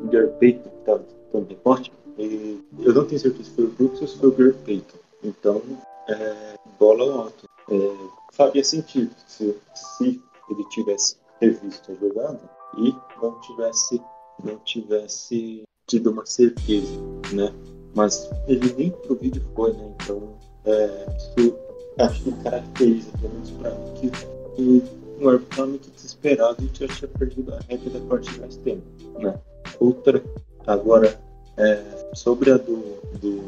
[0.00, 1.04] o Gary Payton, que estava
[1.34, 4.52] no reporte, eu não tenho certeza se foi o Brooks ou se foi o Gary
[4.64, 4.98] Payton.
[5.24, 5.62] Então,
[6.08, 7.48] é, bola alta.
[7.70, 7.96] É,
[8.32, 12.40] faria sentido se, se ele tivesse revisto a jogada
[12.76, 14.00] e não tivesse,
[14.42, 16.92] não tivesse tido uma certeza,
[17.32, 17.52] né?
[17.94, 19.94] Mas ele nem pro vídeo foi, né?
[20.02, 21.56] Então, é, isso
[21.98, 26.78] acho que caracteriza, pelo menos para mim, que, que o árbitro estava muito desesperado e
[26.78, 28.84] já tinha perdido a regra da partida mais tempo,
[29.18, 29.38] né?
[29.80, 30.22] Outra,
[30.66, 31.18] agora,
[31.56, 31.82] é,
[32.14, 32.76] sobre a do,
[33.20, 33.42] do,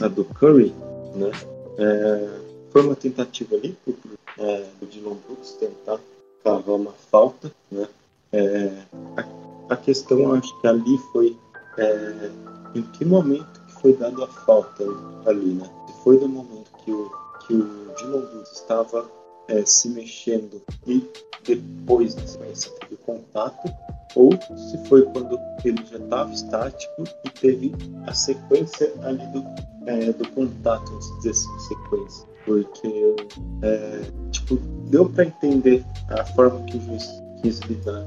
[0.00, 0.72] a do Curry,
[1.14, 1.30] né?
[1.78, 2.45] É,
[2.76, 3.96] foi uma tentativa ali do,
[4.36, 5.98] é, do Dylan Brooks tentar
[6.44, 7.88] cavar uma falta, né?
[8.30, 8.82] É,
[9.16, 11.34] a, a, questão, acho que ali foi
[11.78, 12.30] é,
[12.74, 14.84] em que momento que foi dada a falta
[15.24, 15.64] ali, né?
[15.86, 17.10] Se foi no momento que o,
[17.46, 19.10] que o Dylan Brooks estava
[19.48, 21.02] é, se mexendo e
[21.44, 23.72] depois da sequência teve contato,
[24.14, 27.72] ou se foi quando ele já estava estático e teve
[28.06, 29.42] a sequência ali do,
[29.86, 32.35] é, do contato, vamos dizer assim, sequência.
[32.46, 33.16] Porque,
[33.62, 34.56] é, tipo,
[34.88, 38.06] deu para entender a forma que o juiz quis lidar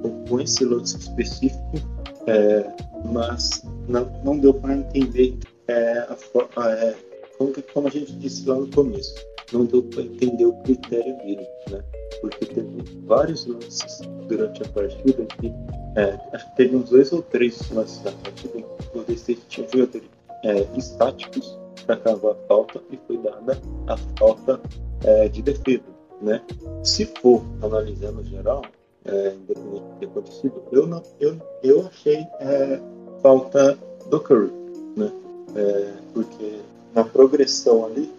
[0.00, 1.76] com, com esse lance específico,
[2.26, 2.64] é,
[3.12, 5.36] mas não, não deu para entender
[5.68, 6.16] é, a,
[6.70, 6.94] é,
[7.36, 9.14] como, como a gente disse lá no começo
[9.52, 11.82] não deu para entender o critério dele, né?
[12.20, 15.52] Porque teve vários lances durante a partida que
[15.96, 19.16] é, acho que teve uns dois ou três lances da partida que o Golden
[19.48, 20.08] tinha jogadores
[20.44, 24.60] é, estáticos cavar a falta e foi dada a falta
[25.04, 25.84] é, de defesa,
[26.20, 26.42] né?
[26.82, 28.62] Se for analisar no geral,
[29.04, 32.80] é, independente do que acontecido, eu não, eu, eu achei é,
[33.22, 34.52] falta do Curry,
[34.96, 35.12] né?
[35.56, 36.60] É, porque
[36.94, 38.12] na progressão ali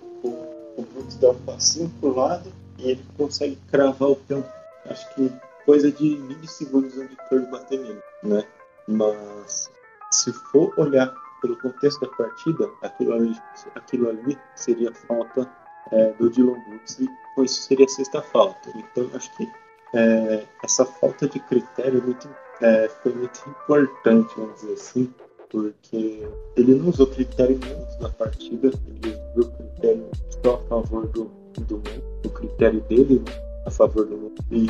[0.77, 4.43] o Brooks dá um passinho pro lado e ele consegue cravar o pé.
[4.89, 5.31] Acho que
[5.65, 8.43] coisa de milissegundos onde o Curry bater nele, né?
[8.87, 9.69] Mas
[10.11, 11.13] se for olhar
[11.43, 13.37] pelo contexto da partida, aquilo ali,
[13.75, 15.47] aquilo ali seria falta
[15.91, 18.71] é, do Dylan Brooks e isso seria a sexta falta.
[18.75, 19.47] Então acho que
[19.93, 22.29] é, essa falta de critério muito,
[22.61, 25.13] é, foi muito importante, vamos dizer assim,
[25.49, 26.25] porque
[26.55, 30.09] ele não usou critério nenhum na partida, ele usou critério
[30.43, 31.25] só a favor do,
[31.59, 33.33] do mundo, o critério dele né,
[33.65, 34.41] a favor do mundo.
[34.49, 34.67] E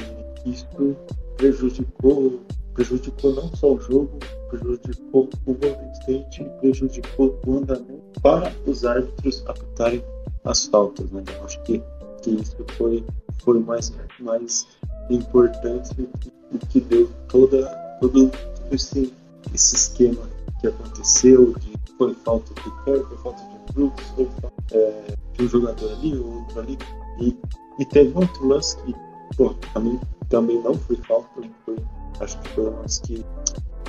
[0.49, 0.97] isso
[1.37, 2.41] prejudicou,
[2.73, 4.19] prejudicou não só o jogo,
[4.49, 10.03] prejudicou o Golden State, prejudicou o andamento para os árbitros apitarem
[10.45, 11.09] as faltas.
[11.11, 11.23] Né?
[11.37, 11.81] Eu acho que,
[12.21, 13.03] que isso foi,
[13.43, 14.67] foi mais, mais
[15.09, 16.09] importante
[16.51, 17.67] o que deu toda,
[17.99, 18.31] todo
[18.71, 19.13] esse,
[19.53, 20.21] esse esquema
[20.61, 25.43] que aconteceu, de foi falta de Curry, foi falta de Brooks, foi falta é, de
[25.43, 26.77] um jogador ali, ou outro ali.
[27.19, 27.37] E,
[27.79, 28.93] e teve outro lance que,
[29.37, 29.99] pô, também,
[30.29, 31.27] também não foi falta,
[31.65, 31.77] foi,
[32.19, 33.25] acho que um lance que,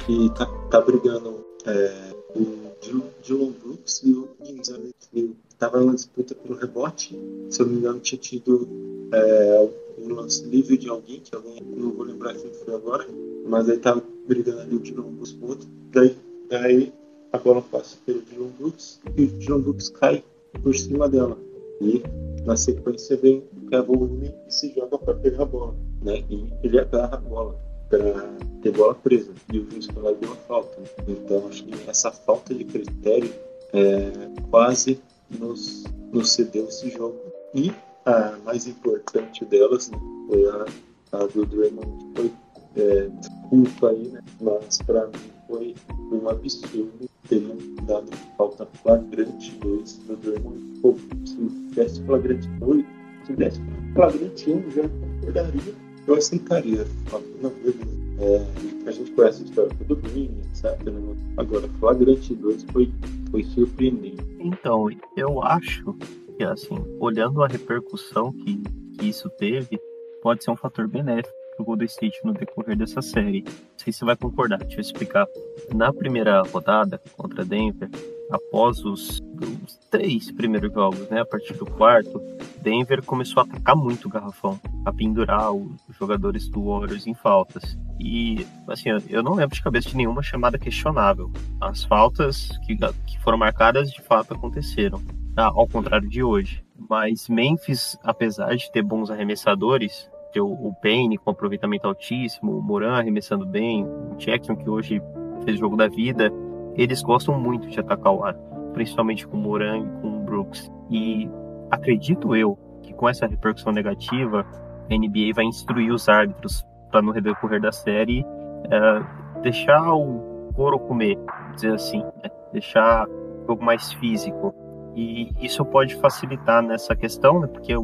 [0.07, 5.95] que tá, tá brigando é, o Dylan Brooks e o Ings ali, que tava na
[5.95, 7.19] disputa pelo rebote,
[7.49, 8.69] se eu não me engano tinha tido
[9.13, 9.69] é,
[9.99, 13.07] um lance livre de alguém, que alguém, não vou lembrar quem foi agora,
[13.47, 16.17] mas aí tava brigando ali o Dylan Brooks com outro, daí
[16.49, 16.93] Daí
[17.33, 20.23] a bola passa pelo John Brooks e o John Brooks cai
[20.63, 21.37] por cima dela.
[21.81, 22.03] E
[22.45, 25.75] na sequência vem o Kevin e se joga para pegar a bola.
[26.03, 26.23] Né?
[26.31, 27.59] E ele agarra a bola
[27.97, 29.33] para ter bola presa.
[29.53, 30.77] E o vai deu uma falta.
[31.07, 33.33] Então acho que essa falta de critério
[33.73, 34.11] é,
[34.51, 37.19] quase nos, nos cedeu esse jogo.
[37.55, 37.73] E
[38.05, 40.67] a mais importante delas né, foi a,
[41.11, 42.33] passado o Draymond foi
[42.77, 43.09] é,
[43.49, 44.21] culpa aí, né?
[44.41, 45.75] Mas para mim foi
[46.13, 50.81] um absurdo terem dado falta flagrante 2 pro Draymond.
[50.83, 51.37] Pô, se
[51.75, 52.85] desse flagrante 2,
[53.27, 53.61] se desse
[53.95, 55.75] flagrante 1, um, já concordaria,
[56.07, 56.87] eu aceitaria.
[57.11, 58.05] Beleza.
[58.21, 60.81] É, a gente conhece a história do Green, etc.
[60.85, 61.17] Né?
[61.37, 62.93] Agora, flagrante 2 foi,
[63.31, 64.23] foi surpreendente.
[64.39, 65.97] Então, eu acho
[66.37, 68.63] que, assim, olhando a repercussão que,
[68.99, 69.81] que isso teve,
[70.23, 73.43] pode ser um fator benéfico o Golden State no decorrer dessa série.
[73.43, 75.27] Não sei se você vai concordar, deixa eu explicar.
[75.75, 77.89] Na primeira rodada contra Denver,
[78.31, 82.21] após os, os, três primeiros jogos, né, a partir do quarto,
[82.63, 87.79] Denver começou a atacar muito o garrafão, a pendurar os jogadores do Warriors em faltas.
[87.99, 91.31] E, assim, eu não lembro de cabeça de nenhuma chamada questionável.
[91.61, 95.01] As faltas que, que foram marcadas de fato aconteceram,
[95.37, 96.65] ah, ao contrário de hoje.
[96.89, 102.95] Mas Memphis, apesar de ter bons arremessadores, ter o, Payne com aproveitamento altíssimo, o Moran
[102.95, 105.01] arremessando bem, o Jackson que hoje
[105.45, 106.33] fez o jogo da vida,
[106.77, 108.37] eles gostam muito de atacar o ar,
[108.75, 110.71] principalmente com Moran e com Brooks.
[110.91, 111.31] E
[111.71, 114.45] acredito eu que com essa repercussão negativa,
[114.91, 118.25] a NBA vai instruir os árbitros para no decorrer da série
[118.71, 121.19] é, deixar o couro comer,
[121.55, 122.31] dizer assim, né?
[122.53, 124.55] deixar um jogo mais físico.
[124.95, 127.47] E isso pode facilitar nessa questão, né?
[127.47, 127.79] porque é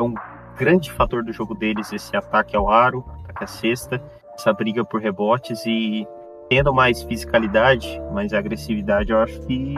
[0.00, 0.14] um
[0.56, 4.02] grande fator do jogo deles esse ataque ao aro, ataque à cesta,
[4.34, 6.06] essa briga por rebotes e
[6.48, 9.74] tendo mais fisicalidade, mais agressividade, eu acho que,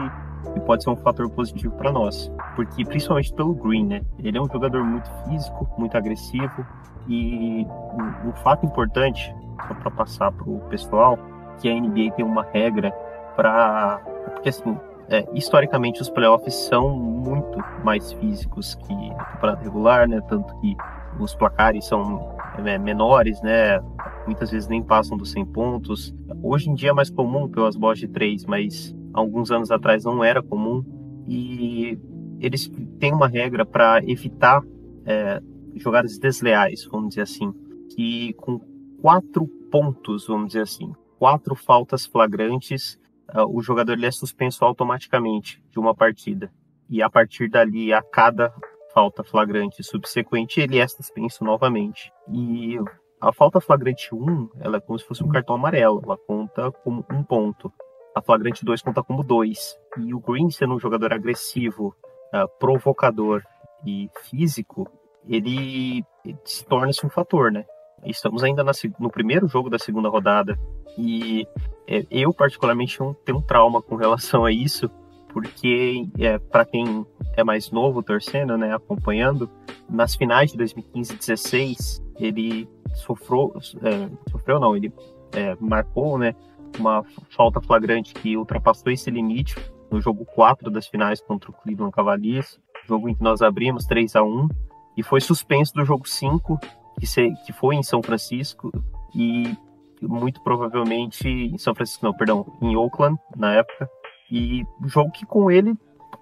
[0.53, 2.31] que pode ser um fator positivo para nós.
[2.55, 4.01] Porque, principalmente pelo Green, né?
[4.19, 6.65] Ele é um jogador muito físico, muito agressivo.
[7.07, 11.17] E um, um fato importante, para passar para o pessoal,
[11.59, 12.91] que a NBA tem uma regra
[13.35, 14.01] para.
[14.33, 14.77] Porque, assim,
[15.09, 20.21] é, historicamente os playoffs são muito mais físicos que a temporada regular, né?
[20.27, 20.75] Tanto que
[21.19, 22.35] os placares são
[22.65, 23.79] é, menores, né?
[24.25, 26.15] Muitas vezes nem passam dos 100 pontos.
[26.41, 30.23] Hoje em dia é mais comum pelas bolas de 3, mas alguns anos atrás não
[30.23, 30.83] era comum.
[31.27, 31.97] E
[32.39, 34.61] eles têm uma regra para evitar
[35.05, 35.41] é,
[35.75, 37.53] jogadas desleais, vamos dizer assim,
[37.95, 38.59] que com
[39.01, 42.99] quatro pontos, vamos dizer assim, quatro faltas flagrantes,
[43.33, 46.51] uh, o jogador ele é suspenso automaticamente de uma partida.
[46.89, 48.53] E a partir dali, a cada
[48.93, 52.11] falta flagrante subsequente, ele é suspenso novamente.
[52.31, 52.77] E
[53.19, 57.03] a falta flagrante 1, ela é como se fosse um cartão amarelo, ela conta como
[57.11, 57.73] um ponto.
[58.15, 59.77] A flagrante 2 conta como dois.
[59.99, 61.93] E o Green, sendo um jogador agressivo,
[62.33, 63.43] uh, provocador
[63.85, 64.89] e físico,
[65.27, 67.65] ele, ele se torna-se um fator, né?
[68.05, 70.57] Estamos ainda na, no primeiro jogo da segunda rodada
[70.97, 71.45] e
[71.87, 74.89] é, eu particularmente tenho um trauma com relação a isso,
[75.29, 77.05] porque é, para quem
[77.35, 79.49] é mais novo torcendo, né, acompanhando,
[79.89, 83.53] nas finais de 2015 e 16 ele sofreu,
[83.83, 84.93] é, sofreu não, ele
[85.33, 86.35] é, marcou, né,
[86.79, 89.55] uma falta flagrante que ultrapassou esse limite
[89.91, 94.15] no jogo 4 das finais contra o Cleveland Cavaliers, jogo em que nós abrimos 3
[94.15, 94.49] a 1
[94.97, 96.59] e foi suspenso do jogo 5,
[96.99, 98.71] que, se, que foi em São Francisco,
[99.13, 99.55] e
[100.01, 103.89] muito provavelmente em São Francisco, não, perdão, em Oakland na época,
[104.31, 105.73] e jogo que com ele,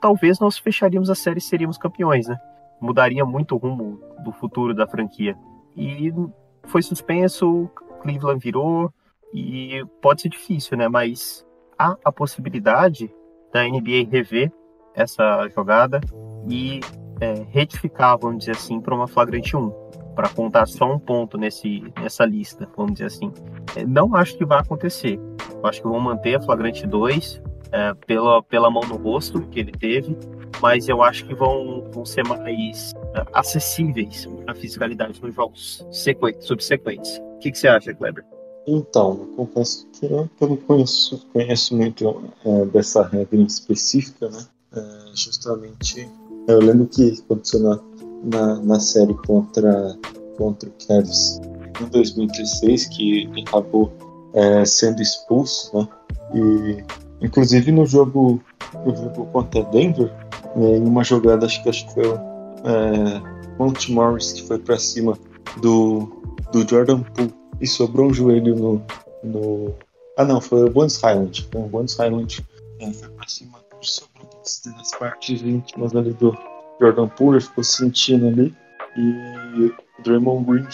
[0.02, 2.38] talvez nós fecharíamos a série e seríamos campeões, né?
[2.82, 5.38] Mudaria muito o rumo do futuro da franquia.
[5.76, 6.14] E
[6.66, 7.70] foi suspenso,
[8.02, 8.94] Cleveland virou,
[9.34, 10.88] e pode ser difícil, né?
[10.88, 11.46] Mas
[11.78, 13.14] há a possibilidade
[13.52, 14.52] da NBA rever
[14.96, 16.00] essa jogada
[16.48, 16.80] e
[17.20, 19.70] é, retificar, vamos dizer assim, para uma flagrante 1,
[20.16, 23.32] para contar só um ponto nesse, nessa lista, vamos dizer assim.
[23.76, 25.20] É, não acho que vai acontecer.
[25.52, 29.60] Eu acho que vão manter a flagrante 2, é, pela, pela mão no rosto que
[29.60, 30.16] ele teve,
[30.62, 32.94] mas eu acho que vão, vão ser mais
[33.34, 35.86] acessíveis à fiscalidade nos jogos
[36.40, 37.18] subsequentes.
[37.18, 38.24] O que, que você acha, Kleber?
[38.66, 44.46] Então, confesso que eu, não conheço, conheço muito é, dessa regra em específica, né?
[44.76, 44.82] É,
[45.14, 46.10] justamente,
[46.48, 47.80] eu lembro que aconteceu na,
[48.24, 49.98] na, na série contra,
[50.38, 51.42] contra o Cavs
[51.82, 53.92] em 2016, que acabou
[54.34, 55.88] é, sendo expulso, né?
[56.34, 58.42] E Inclusive no jogo,
[58.86, 60.12] no jogo contra Denver,
[60.56, 63.22] né, em uma jogada, acho que, acho que foi o é,
[63.58, 65.18] Monte Morris que foi para cima
[65.62, 67.34] do, do Jordan Poole
[67.64, 68.86] e sobrou um joelho no,
[69.24, 69.74] no.
[70.18, 71.48] Ah, não, foi o Bones Highland.
[71.56, 72.46] O Bones Highland
[72.80, 76.38] é, foi para cima sobrou das partes íntimas ali do
[76.80, 78.54] Jordan Poole, ficou sentindo ali.
[78.98, 80.68] E Draymond Green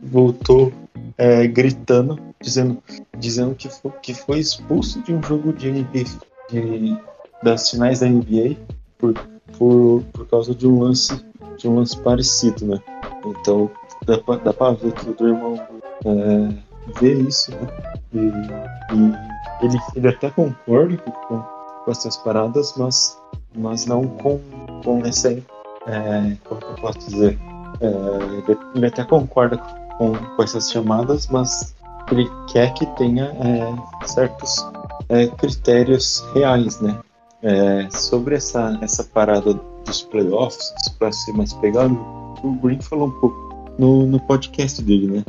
[0.00, 0.72] voltou
[1.18, 2.82] é, gritando, dizendo,
[3.18, 6.04] dizendo que, foi, que foi expulso de um jogo de NBA,
[6.50, 6.98] de,
[7.42, 8.56] das finais da NBA
[8.98, 9.14] por,
[9.56, 11.14] por, por causa de um lance
[11.58, 12.82] de um lance parecido, né?
[13.24, 13.70] Então
[14.04, 15.60] dá pra, dá pra ver que o Draymond
[16.04, 17.68] é, vê isso, né?
[18.12, 19.32] E, e
[19.64, 21.38] ele, ele até concorda com,
[21.84, 23.18] com essas paradas, mas,
[23.54, 24.40] mas não com,
[24.84, 25.30] com essa.
[25.30, 27.38] É, como eu posso dizer?
[27.80, 29.56] É, ele, ele, até concorda
[29.98, 31.74] com, com essas chamadas, mas
[32.10, 34.66] ele quer que tenha é, certos
[35.08, 36.98] é, critérios reais, né?
[37.42, 41.94] É, sobre essa, essa parada dos playoffs, para ser mais pegado,
[42.42, 45.24] o Green falou um pouco no, no podcast dele, né?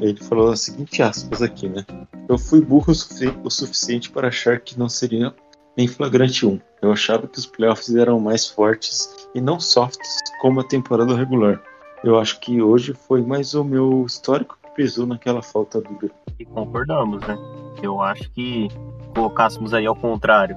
[0.00, 1.84] Ele, falou as seguinte aspas aqui, né?
[2.28, 5.34] Eu fui burro o, sufici o suficiente para achar que não seria
[5.76, 6.60] em flagrante 1.
[6.82, 11.62] Eu achava que os playoffs eram mais fortes e não softs como a temporada regular.
[12.04, 16.10] Eu acho que hoje foi mais o meu histórico que pesou naquela falta dura.
[16.38, 17.36] E concordamos, né?
[17.82, 18.68] Eu acho que
[19.14, 20.56] colocássemos aí ao contrário,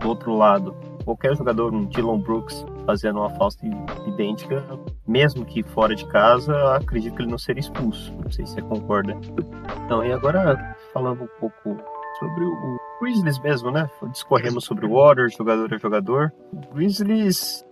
[0.00, 0.74] do outro lado,
[1.04, 3.64] qualquer jogador, um Dylan Brooks, fazendo uma falta
[4.08, 4.64] idêntica,
[5.06, 8.12] mesmo que fora de casa, acredito que ele não seria expulso.
[8.24, 9.16] Não sei se você concorda.
[9.84, 11.76] Então, e agora falando um pouco
[12.18, 13.88] sobre o Grizzlies mesmo, né?
[14.10, 16.32] Discorremos sobre o Warriors, jogador a jogador.
[16.52, 17.64] O Grizzlies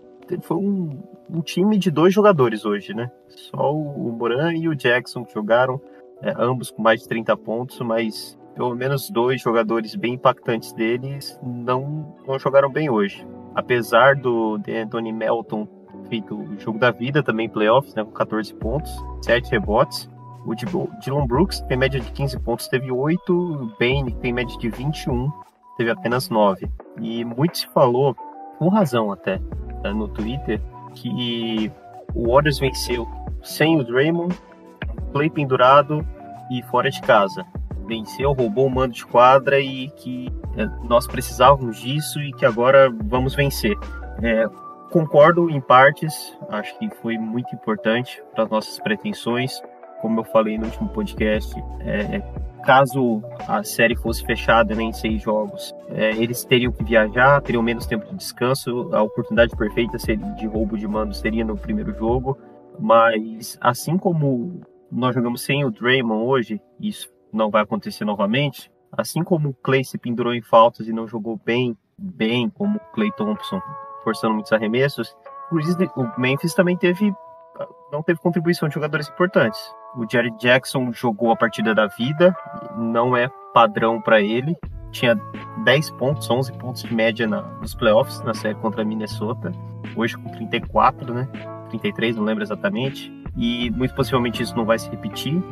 [0.42, 3.10] foi um, um, time de dois jogadores hoje, né?
[3.26, 5.80] Só o Moran e o Jackson que jogaram,
[6.22, 11.36] é, ambos com mais de 30 pontos, mas pelo menos dois jogadores bem impactantes deles
[11.42, 13.26] não, não jogaram bem hoje.
[13.54, 15.66] Apesar do Anthony Melton
[16.08, 18.90] feito o jogo da vida também playoffs, né, com 14 pontos,
[19.22, 20.10] 7 rebotes.
[20.46, 23.32] O Dylan Brooks tem média de 15 pontos, teve 8.
[23.32, 25.30] O Bane tem média de 21,
[25.76, 26.68] teve apenas 9.
[27.00, 28.14] E muito se falou,
[28.58, 29.38] com razão até,
[29.82, 30.60] né, no Twitter,
[30.94, 31.70] que
[32.14, 33.06] o Warriors venceu
[33.42, 34.34] sem o Draymond,
[35.12, 36.06] play pendurado
[36.50, 37.44] e fora de casa
[37.88, 42.90] venceu, roubou o mando de quadra e que é, nós precisávamos disso e que agora
[43.04, 43.76] vamos vencer.
[44.22, 44.46] É,
[44.90, 49.60] concordo em partes, acho que foi muito importante para as nossas pretensões.
[50.00, 52.22] Como eu falei no último podcast, é,
[52.64, 57.62] caso a série fosse fechada né, em seis jogos, é, eles teriam que viajar, teriam
[57.62, 58.90] menos tempo de descanso.
[58.92, 62.38] A oportunidade perfeita de roubo de mando seria no primeiro jogo,
[62.78, 64.60] mas assim como
[64.90, 68.70] nós jogamos sem o Draymond hoje, isso não vai acontecer novamente.
[68.92, 72.92] Assim como o Clay se pendurou em faltas e não jogou bem, bem como o
[72.92, 73.60] Clay Thompson,
[74.02, 75.14] forçando muitos arremessos,
[75.50, 77.12] o Memphis também teve
[77.90, 79.58] não teve contribuição de jogadores importantes.
[79.96, 82.36] O Jerry Jackson jogou a partida da vida,
[82.76, 84.56] não é padrão para ele.
[84.90, 85.18] Tinha
[85.64, 89.52] 10 pontos, 11 pontos de média na, nos playoffs na série contra a Minnesota.
[89.96, 91.28] Hoje com 34, né?
[91.70, 93.12] 33, não lembro exatamente.
[93.36, 95.42] E muito possivelmente isso não vai se repetir.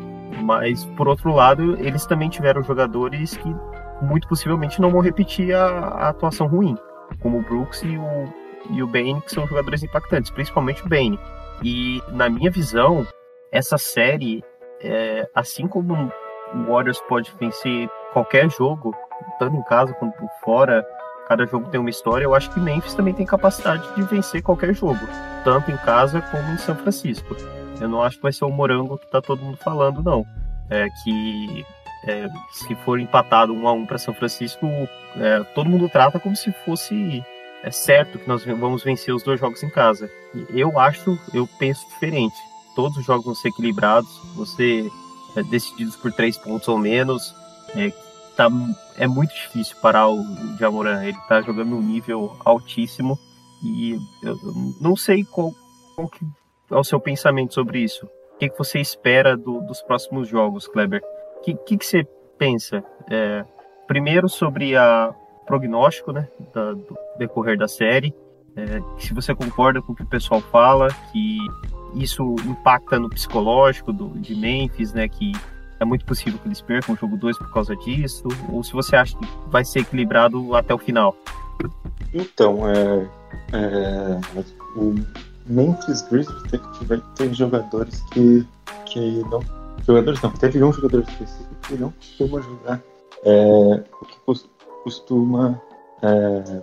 [0.42, 3.54] Mas, por outro lado, eles também tiveram jogadores que
[4.02, 6.76] muito possivelmente não vão repetir a, a atuação ruim,
[7.20, 8.32] como o Brooks e o,
[8.70, 11.18] e o Bane, que são jogadores impactantes, principalmente o Bane.
[11.62, 13.06] E, na minha visão,
[13.50, 14.44] essa série,
[14.80, 16.12] é, assim como
[16.54, 18.94] o Warriors pode vencer qualquer jogo,
[19.38, 20.86] tanto em casa quanto fora,
[21.28, 24.74] cada jogo tem uma história, eu acho que Memphis também tem capacidade de vencer qualquer
[24.74, 25.00] jogo,
[25.44, 27.34] tanto em casa como em São Francisco.
[27.80, 30.24] Eu não acho que vai ser o morango que tá todo mundo falando, não.
[30.70, 31.64] É que
[32.06, 34.66] é, se for empatado um a um para São Francisco,
[35.16, 37.24] é, todo mundo trata como se fosse
[37.62, 40.08] é certo que nós vamos vencer os dois jogos em casa.
[40.50, 42.36] Eu acho, eu penso diferente.
[42.76, 44.88] Todos os jogos vão ser equilibrados, vão ser
[45.34, 47.34] é, decididos por três pontos ou menos.
[47.74, 47.90] É,
[48.36, 48.48] tá,
[48.96, 50.22] é muito difícil parar o
[50.60, 51.02] Jamoran.
[51.02, 53.18] Ele tá jogando num nível altíssimo
[53.64, 54.38] e eu
[54.80, 55.52] não sei qual,
[55.96, 56.24] qual que
[56.70, 58.06] ao seu pensamento sobre isso?
[58.06, 61.02] O que, que você espera do, dos próximos jogos, Kleber?
[61.38, 62.06] O que, que, que, você
[62.38, 62.84] pensa?
[63.10, 63.44] É,
[63.86, 65.14] primeiro sobre a
[65.46, 68.12] prognóstico, né, da, do decorrer da série.
[68.56, 71.38] É, se você concorda com o que o pessoal fala, que
[71.94, 75.32] isso impacta no psicológico do, de Memphis, né, que
[75.78, 78.96] é muito possível que eles percam o jogo 2 por causa disso, ou se você
[78.96, 81.16] acha que vai ser equilibrado até o final.
[82.12, 83.08] Então, é,
[83.52, 84.20] é
[84.74, 84.94] o,
[85.48, 88.46] Memphis Grizzlies teve, teve jogadores que,
[88.86, 89.40] que não.
[89.86, 92.82] Jogadores não, teve um jogador específico que não costuma jogar
[93.24, 94.18] é, o que
[94.84, 95.60] costuma.
[96.02, 96.62] É,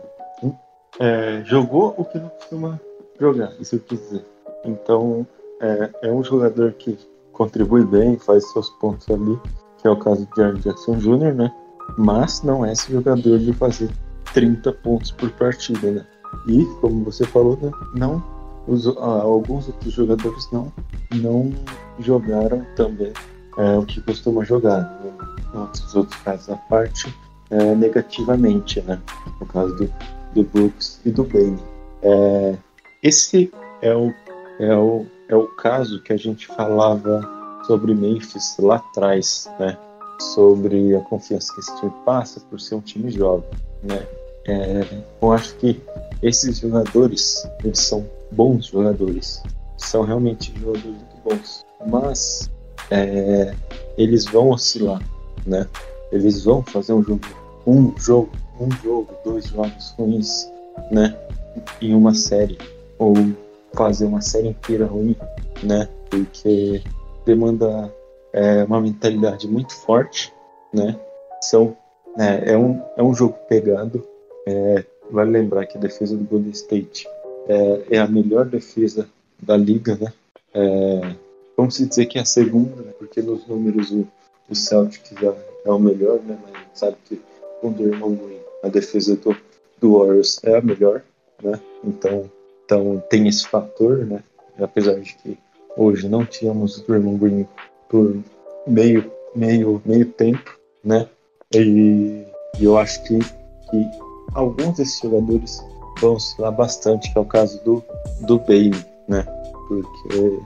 [0.99, 2.79] é, jogou o que não costuma
[3.19, 4.25] jogar, isso eu quis dizer.
[4.63, 5.25] Então,
[5.59, 6.97] é, é, um jogador que
[7.31, 9.39] contribui bem, faz seus pontos ali,
[9.79, 11.53] que é o caso de Jared Jackson Jr., né?
[11.97, 13.89] Mas não é esse jogador de fazer
[14.33, 16.07] 30 pontos por partida, né?
[16.47, 18.23] E, como você falou, né, não
[18.67, 20.71] os, ah, alguns outros jogadores não,
[21.15, 21.51] não
[21.99, 23.13] jogaram também
[23.57, 24.81] é, o que costuma jogar.
[25.03, 25.67] Né?
[25.73, 27.13] Os outros casos à parte,
[27.49, 28.99] é, negativamente, né?
[29.39, 29.93] No caso do,
[30.33, 31.59] do Brooks e do Bane.
[32.01, 32.57] É,
[33.03, 33.51] esse
[33.81, 34.11] é o
[34.59, 37.27] é o, é o caso que a gente falava
[37.65, 39.77] sobre Memphis lá atrás, né?
[40.33, 43.49] Sobre a confiança que esse time passa por ser um time jovem,
[43.83, 44.05] né?
[44.45, 45.81] É, eu acho que
[46.23, 49.43] esses jogadores, eles são bons jogadores,
[49.77, 52.49] são realmente jogadores muito bons, mas
[52.89, 53.53] é,
[53.97, 55.01] eles vão oscilar,
[55.45, 55.67] né?
[56.11, 57.21] Eles vão fazer um jogo,
[57.67, 60.49] um jogo, um jogo, dois jogos ruins,
[60.89, 61.13] né?
[61.81, 62.57] Em uma série
[62.97, 63.13] ou
[63.73, 65.15] fazer uma série inteira ruim,
[65.61, 65.89] né?
[66.09, 66.81] Porque
[67.25, 67.93] demanda
[68.31, 70.33] é, uma mentalidade muito forte,
[70.73, 70.97] né?
[71.41, 71.75] São
[72.17, 74.07] é, é, um, é um jogo pegado.
[74.47, 77.07] É, vale lembrar que a defesa do Golden State
[77.47, 79.07] é, é a melhor defesa
[79.39, 80.11] da liga, né?
[80.53, 81.15] É,
[81.55, 82.93] vamos dizer que é a segunda, né?
[82.97, 84.07] porque nos números o,
[84.49, 85.33] o Celtic já
[85.65, 86.37] é o melhor, né?
[86.43, 87.21] Mas sabe que
[87.61, 89.35] com o Draymond Green a defesa do,
[89.79, 91.03] do Warriors é a melhor,
[91.41, 91.59] né?
[91.83, 92.29] Então,
[92.65, 94.23] então tem esse fator, né?
[94.57, 95.37] Apesar de que
[95.77, 97.47] hoje não tínhamos o Draymond Green
[97.89, 98.17] por
[98.65, 101.07] meio, meio, meio tempo, né?
[101.53, 102.25] E,
[102.59, 105.65] e eu acho que, que alguns desses jogadores
[105.99, 107.83] vão oscilar bastante, que é o caso do,
[108.21, 109.23] do Bailey, né?
[109.67, 110.39] Porque,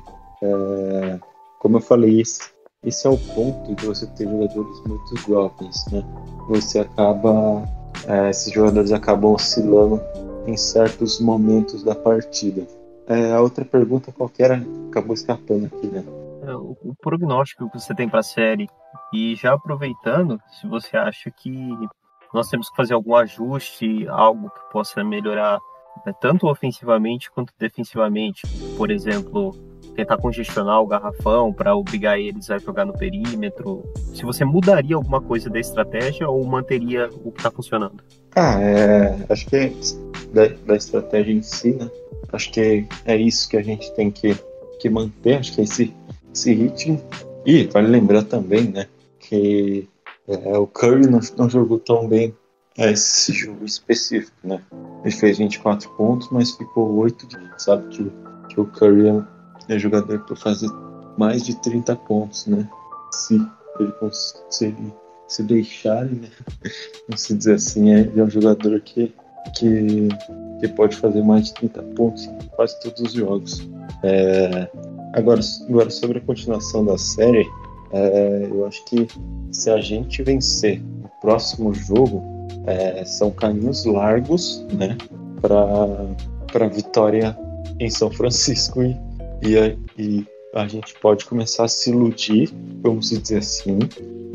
[0.43, 1.19] é,
[1.59, 2.41] como eu falei, esse,
[2.83, 6.03] esse é o ponto de você ter jogadores muito jovens, né?
[6.49, 7.63] Você acaba,
[8.07, 10.01] é, esses jogadores acabam oscilando
[10.45, 12.65] em certos momentos da partida.
[13.07, 16.03] É, a outra pergunta qualquer acabou escapando aqui, né?
[16.43, 18.69] É, o prognóstico que você tem para a série
[19.13, 21.49] e já aproveitando, se você acha que
[22.34, 25.59] nós temos que fazer algum ajuste, algo que possa melhorar
[26.05, 28.41] né, tanto ofensivamente quanto defensivamente,
[28.78, 29.55] por exemplo,
[29.95, 33.84] tentar congestionar o garrafão para obrigar eles a jogar no perímetro.
[34.13, 38.03] Se você mudaria alguma coisa da estratégia ou manteria o que está funcionando?
[38.36, 39.75] Ah, é, acho que
[40.32, 41.89] da, da, estratégia em si, né?
[42.32, 44.38] Acho que é isso que a gente tem que,
[44.80, 45.93] que manter, acho que é esse,
[46.34, 47.01] esse ritmo.
[47.45, 48.88] E vale lembrar também, né,
[49.19, 49.88] que
[50.28, 52.36] é, o Curry não, não jogou tão bem
[52.78, 54.61] esse jogo específico, né?
[55.03, 58.11] Ele fez 24 pontos, mas ficou 8 de sabe que,
[58.49, 59.38] que o Curry é
[59.69, 60.69] é jogador para fazer
[61.17, 62.67] mais de 30 pontos, né?
[63.11, 63.36] Se
[63.80, 63.93] ele,
[64.49, 64.93] se, ele,
[65.28, 66.30] se deixarem, né?
[67.07, 69.13] Vamos dizer assim, é, é um jogador que,
[69.55, 70.07] que,
[70.59, 73.67] que pode fazer mais de 30 pontos em quase todos os jogos.
[74.03, 74.69] É,
[75.13, 77.45] agora, agora, sobre a continuação da série,
[77.91, 79.07] é, eu acho que
[79.51, 82.23] se a gente vencer o próximo jogo,
[82.65, 84.97] é, são caminhos largos, né?
[85.41, 87.38] Para vitória
[87.79, 88.97] em São Francisco e,
[89.41, 93.77] e a, e a gente pode começar a se iludir, vamos dizer assim,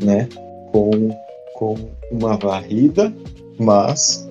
[0.01, 0.27] né,
[0.71, 1.09] com,
[1.55, 1.75] com
[2.11, 3.13] uma varrida,
[3.59, 4.27] mas,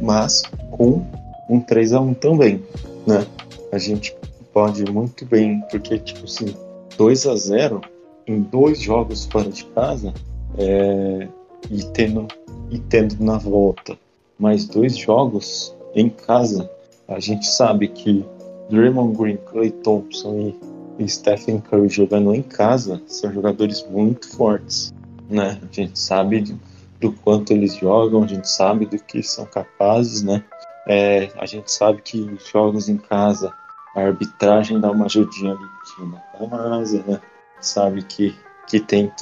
[0.00, 1.04] mas com
[1.50, 2.62] um 3 a 1 também,
[3.06, 3.26] né?
[3.72, 4.16] A gente
[4.52, 6.54] pode muito bem, porque tipo assim,
[6.96, 7.80] 2 a 0
[8.28, 10.12] em dois jogos fora de casa
[10.58, 11.28] é,
[11.70, 12.28] e tendo
[12.70, 13.96] e tendo na volta
[14.38, 16.70] mais dois jogos em casa,
[17.08, 18.24] a gente sabe que
[18.70, 20.54] Draymond Green, Clay Thompson
[20.98, 24.92] e, Stephen Curry jogando em casa são jogadores muito fortes,
[25.30, 25.60] né?
[25.62, 26.60] A gente sabe do,
[27.00, 30.44] do quanto eles jogam, a gente sabe do que são capazes, né?
[30.88, 33.52] É, a gente sabe que jogos em casa
[33.94, 37.20] a arbitragem dá uma ajudinha ali na casa, né?
[37.60, 38.34] Sabe que,
[38.68, 39.12] que tem.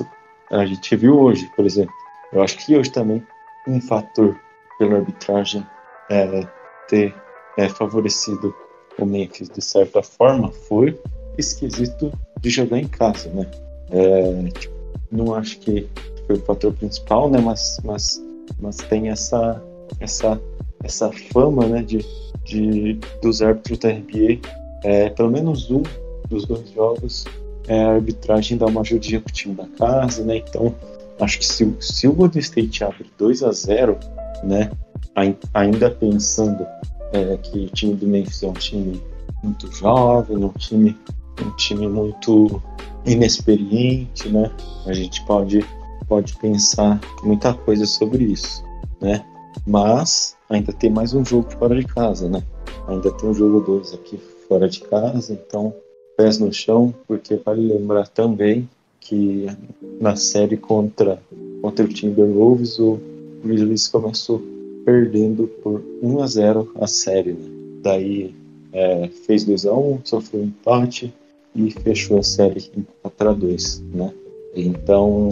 [0.50, 1.94] A gente viu hoje, por exemplo.
[2.32, 3.22] Eu acho que hoje também
[3.66, 4.38] um fator
[4.78, 5.66] pela arbitragem
[6.10, 6.46] é,
[6.88, 7.14] ter
[7.56, 8.54] é, favorecido
[8.98, 10.98] o Memphis, de certa forma, foi
[11.36, 13.50] esquisito de jogar em casa, né?
[13.90, 14.74] É, tipo,
[15.10, 15.88] não acho que
[16.26, 17.38] foi o fator principal, né?
[17.40, 18.22] Mas, mas,
[18.58, 19.62] mas tem essa,
[20.00, 20.40] essa,
[20.82, 21.82] essa fama, né?
[21.82, 22.04] De,
[22.44, 24.40] de, dos árbitros da NBA,
[24.84, 25.82] é, pelo menos um
[26.28, 27.24] dos dois jogos,
[27.68, 30.36] é, a arbitragem dá uma ajudinha pro time da casa, né?
[30.36, 30.74] Então,
[31.20, 33.98] acho que se, se o Golden State abre 2 a 0
[34.44, 34.70] né?
[35.54, 36.66] Ainda pensando
[37.12, 39.02] é, que o time do Memphis é um time
[39.42, 40.96] muito jovem, um time,
[41.44, 42.62] um time muito
[43.04, 44.50] inexperiente, né?
[44.86, 45.64] A gente pode,
[46.08, 48.62] pode pensar muita coisa sobre isso,
[49.00, 49.24] né?
[49.66, 52.42] Mas ainda tem mais um jogo fora de casa, né?
[52.88, 55.74] Ainda tem um jogo 2 aqui fora de casa, então
[56.16, 58.68] pés no chão, porque vale lembrar também
[59.00, 59.46] que
[60.00, 61.22] na série contra,
[61.62, 62.98] contra o Timberwolves o
[63.44, 64.42] Grizzlies começou
[64.84, 67.32] perdendo por 1 a 0 a série.
[67.32, 67.48] Né?
[67.82, 68.34] Daí
[68.72, 71.12] é, fez 2 a 1 sofreu um empate
[71.54, 74.12] e fechou a série em 4 a 2 né?
[74.54, 75.30] Então,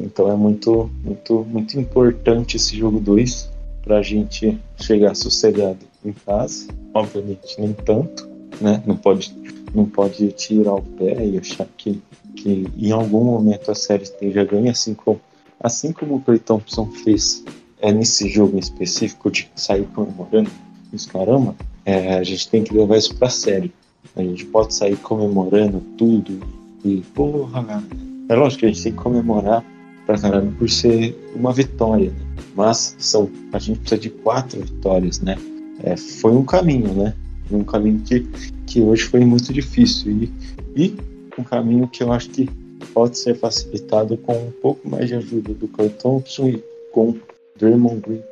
[0.00, 3.50] então é muito, muito, muito importante esse jogo 2
[3.82, 6.68] para a gente chegar sossegado em casa.
[6.92, 8.28] Obviamente nem tanto,
[8.60, 8.82] né?
[8.86, 9.34] Não pode,
[9.76, 12.02] não pode tirar o pé e achar que,
[12.34, 15.20] que em algum momento a série esteja ganha, assim como,
[15.60, 17.44] assim como o Clay Thompson fez
[17.80, 20.50] é, nesse jogo em específico de sair comemorando
[20.92, 21.54] os caramba,
[21.84, 23.72] é, a gente tem que levar isso pra série.
[24.14, 26.40] A gente pode sair comemorando tudo
[26.84, 27.84] e, porra,
[28.28, 29.62] é lógico que a gente tem que comemorar
[30.06, 32.36] pra caramba por ser uma vitória, né?
[32.54, 35.36] mas são, a gente precisa de quatro vitórias, né?
[35.82, 37.14] É, foi um caminho, né?
[37.50, 38.20] Um caminho que,
[38.66, 40.32] que hoje foi muito difícil e,
[40.74, 40.96] e
[41.38, 42.48] um caminho que eu acho que
[42.92, 47.14] pode ser facilitado com um pouco mais de ajuda do Clay Thompson e com
[47.58, 48.22] Draymond Green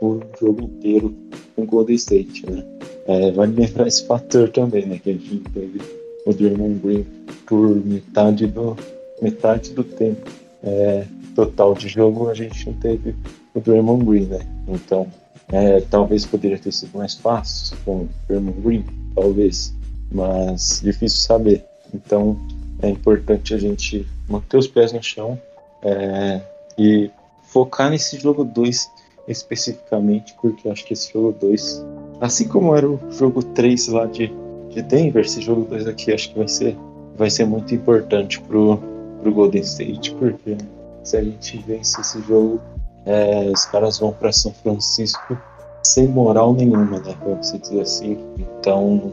[0.00, 1.14] o jogo inteiro
[1.54, 2.64] com Golden State, né?
[3.06, 4.98] É, vale lembrar esse fator também, né?
[5.02, 5.80] Que a gente teve
[6.26, 7.06] o Draymond Green
[7.46, 8.76] por metade do,
[9.20, 10.30] metade do tempo
[10.62, 13.14] é, total de jogo, a gente não teve
[13.54, 14.40] o Draymond Green, né?
[14.68, 15.06] Então,
[15.50, 18.84] é, talvez poderia ter sido mais fácil com o Draymond Green,
[19.14, 19.74] talvez,
[20.10, 21.64] mas difícil saber.
[21.94, 22.38] Então,
[22.80, 25.38] é importante a gente manter os pés no chão
[25.82, 26.40] é,
[26.78, 27.10] e
[27.42, 28.90] focar nesse jogo 2
[29.28, 31.84] especificamente, porque acho que esse jogo 2,
[32.20, 34.32] assim como era o jogo 3 lá de,
[34.70, 36.76] de Denver, esse jogo 2 aqui acho que vai ser,
[37.16, 38.78] vai ser muito importante pro,
[39.22, 40.56] pro Golden State, porque
[41.04, 42.60] se a gente vence esse jogo,
[43.06, 45.36] é, os caras vão para São Francisco
[45.82, 47.14] sem moral nenhuma, né?
[47.24, 48.18] Vamos dizer assim.
[48.38, 49.10] Então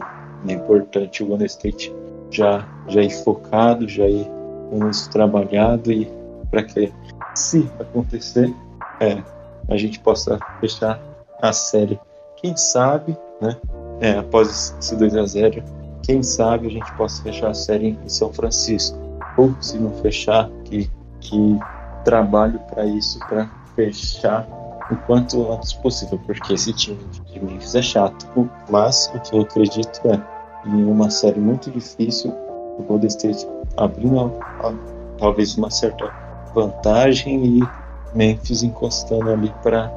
[0.48, 1.94] é importante o Golden State
[2.30, 4.30] já, já ir focado, já ir
[4.70, 6.08] com isso trabalhado e
[6.52, 6.92] para que
[7.36, 8.54] se acontecer,
[9.00, 9.22] é,
[9.68, 11.00] a gente possa fechar
[11.42, 12.00] a série.
[12.38, 13.56] Quem sabe, né?
[14.02, 15.64] É, após esse 2 a 0
[16.04, 18.98] quem sabe a gente possa fechar a série em São Francisco.
[19.38, 21.60] Ou se não fechar, que, que
[22.04, 23.50] trabalho para isso, para
[23.80, 24.46] fechar
[24.92, 27.00] o quanto antes possível, porque esse time
[27.32, 28.28] de Memphis é chato.
[28.70, 30.22] Mas o que eu acredito é,
[30.68, 32.32] em uma série muito difícil,
[32.78, 34.34] o Golden State abrindo
[35.18, 36.12] talvez uma certa
[36.54, 37.64] vantagem e
[38.16, 39.90] Memphis encostando ali para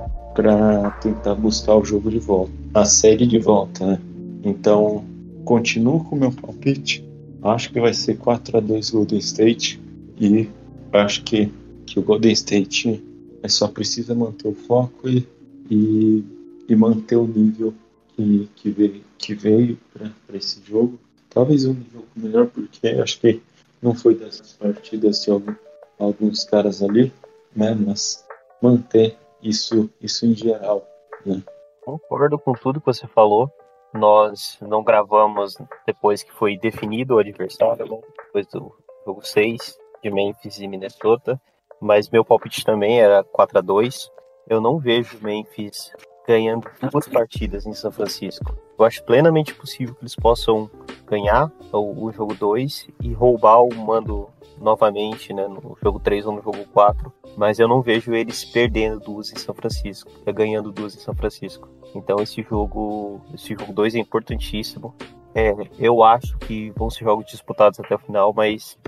[1.01, 3.99] tentar buscar o jogo de volta, a série de volta, né?
[4.45, 5.05] Então,
[5.45, 7.05] continuo com o meu palpite.
[7.43, 9.80] Acho que vai ser 4 a 2 Golden State
[10.20, 10.49] e
[10.93, 11.53] acho que,
[11.87, 13.03] que o Golden State
[13.43, 15.26] é só precisa manter o foco e,
[15.70, 16.24] e,
[16.68, 17.74] e manter o nível
[18.14, 19.78] que, que veio, que veio
[20.26, 20.99] para esse jogo.
[21.28, 23.43] Talvez um jogo melhor, porque acho que
[23.80, 25.55] não foi dessas partidas de algum,
[25.99, 27.12] alguns caras ali,
[27.55, 27.74] né?
[27.74, 28.24] Mas
[28.61, 30.86] manter isso, isso em geral,
[31.26, 31.43] né?
[31.84, 33.51] Concordo com tudo que você falou.
[33.93, 38.01] Nós não gravamos depois que foi definido o adversário, né?
[38.24, 38.72] depois do
[39.05, 41.40] jogo 6 de Memphis e Minnesota.
[41.83, 44.09] Mas meu palpite também era 4 a 2
[44.49, 45.93] Eu não vejo Memphis
[46.26, 48.57] ganhando duas partidas em São Francisco.
[48.78, 50.70] Eu acho plenamente possível que eles possam
[51.05, 54.28] ganhar o, o jogo 2 e roubar o mando
[54.59, 59.01] novamente né, no jogo 3 ou no jogo 4, mas eu não vejo eles perdendo
[59.01, 61.68] duas em São Francisco, é ganhando duas em São Francisco.
[61.95, 64.95] Então esse jogo, esse jogo 2 é importantíssimo.
[65.35, 68.78] É, eu acho que vão ser jogos disputados até o final, mas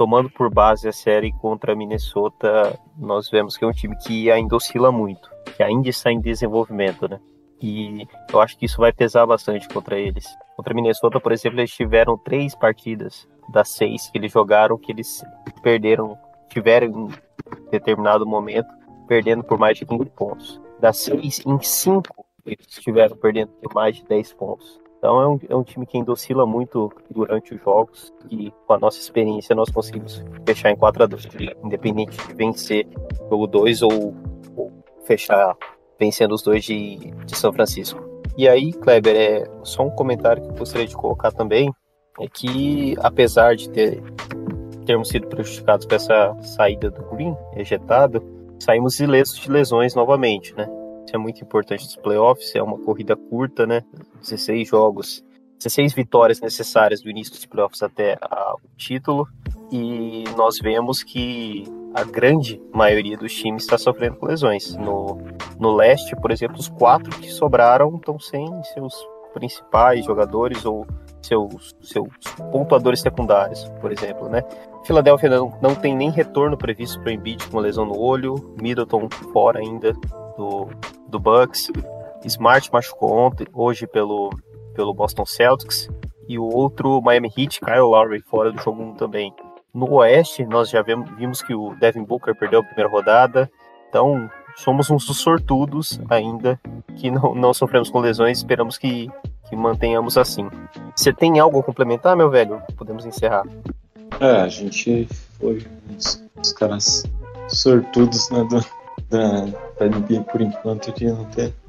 [0.00, 4.56] tomando por base a série contra Minnesota, nós vemos que é um time que ainda
[4.56, 7.20] oscila muito, que ainda está em desenvolvimento, né?
[7.60, 10.24] E eu acho que isso vai pesar bastante contra eles.
[10.56, 15.22] Contra Minnesota, por exemplo, eles tiveram três partidas das seis que eles jogaram que eles
[15.62, 16.16] perderam,
[16.48, 17.08] tiveram em
[17.70, 18.72] determinado momento,
[19.06, 20.62] perdendo por mais de 15 pontos.
[20.80, 24.79] Das seis, em cinco, eles estiveram perdendo por mais de 10 pontos.
[25.00, 28.74] Então é um, é um time que ainda oscila muito durante os jogos e com
[28.74, 31.28] a nossa experiência nós conseguimos fechar em 4 a 2
[31.64, 32.86] independente de vencer
[33.30, 34.14] jogo 2 ou,
[34.54, 34.70] ou,
[35.06, 35.56] fechar
[35.98, 37.98] vencendo os dois de, de São Francisco.
[38.36, 41.74] E aí, Kleber, é só um comentário que eu gostaria de colocar também,
[42.18, 44.02] é que apesar de ter,
[44.84, 48.22] termos sido prejudicados com essa saída do Green, ejetado,
[48.58, 50.68] saímos ilesos de lesões novamente, né?
[51.12, 53.82] É muito importante nos playoffs, é uma corrida curta, né?
[54.20, 55.24] 16 jogos,
[55.58, 58.18] 16 vitórias necessárias do início dos playoffs até
[58.54, 59.28] o título.
[59.70, 61.64] E nós vemos que
[61.94, 64.74] a grande maioria dos times está sofrendo com lesões.
[64.76, 65.18] No,
[65.58, 68.94] no leste, por exemplo, os quatro que sobraram estão sem seus
[69.32, 70.86] principais jogadores ou
[71.22, 72.08] seus, seus
[72.50, 74.42] pontuadores secundários, por exemplo, né?
[74.84, 78.54] Filadélfia não, não tem nem retorno previsto para o Embiid com uma lesão no olho,
[78.60, 79.94] Middleton fora ainda
[80.40, 80.68] do,
[81.06, 81.70] do Bucks.
[82.24, 84.30] Smart machucou ontem, hoje pelo,
[84.74, 85.88] pelo Boston Celtics.
[86.26, 89.34] E o outro, Miami Heat, Kyle Lowry, fora do jogo 1 também.
[89.74, 93.50] No Oeste, nós já vimos, que o Devin Booker perdeu a primeira rodada.
[93.88, 96.58] Então, somos uns dos sortudos ainda
[96.96, 98.38] que não, não sofremos com lesões.
[98.38, 99.10] Esperamos que
[99.50, 100.48] que mantenhamos assim.
[100.94, 102.62] Você tem algo a complementar, meu velho?
[102.76, 103.44] Podemos encerrar.
[104.20, 105.08] É, a gente
[105.40, 107.02] foi uns caras
[107.48, 108.64] sortudos né, do,
[109.08, 109.46] da,
[109.86, 111.26] NBA por enquanto de não.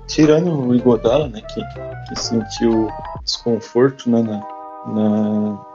[0.07, 1.61] Tirando o Igodala, né, que,
[2.09, 2.89] que sentiu
[3.23, 4.39] desconforto né, na,
[4.91, 5.71] na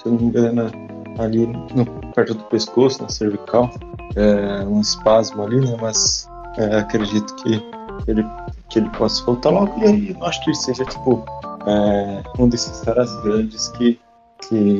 [0.00, 0.70] se eu não me engano,
[1.18, 1.84] ali no,
[2.14, 3.70] perto do pescoço, na cervical,
[4.16, 5.76] é, um espasmo ali, né?
[5.80, 7.62] Mas é, acredito que
[8.06, 8.24] ele,
[8.70, 11.22] que ele possa voltar logo e aí acho que seja tipo
[11.66, 14.00] é, um desses caras grandes que,
[14.48, 14.78] que,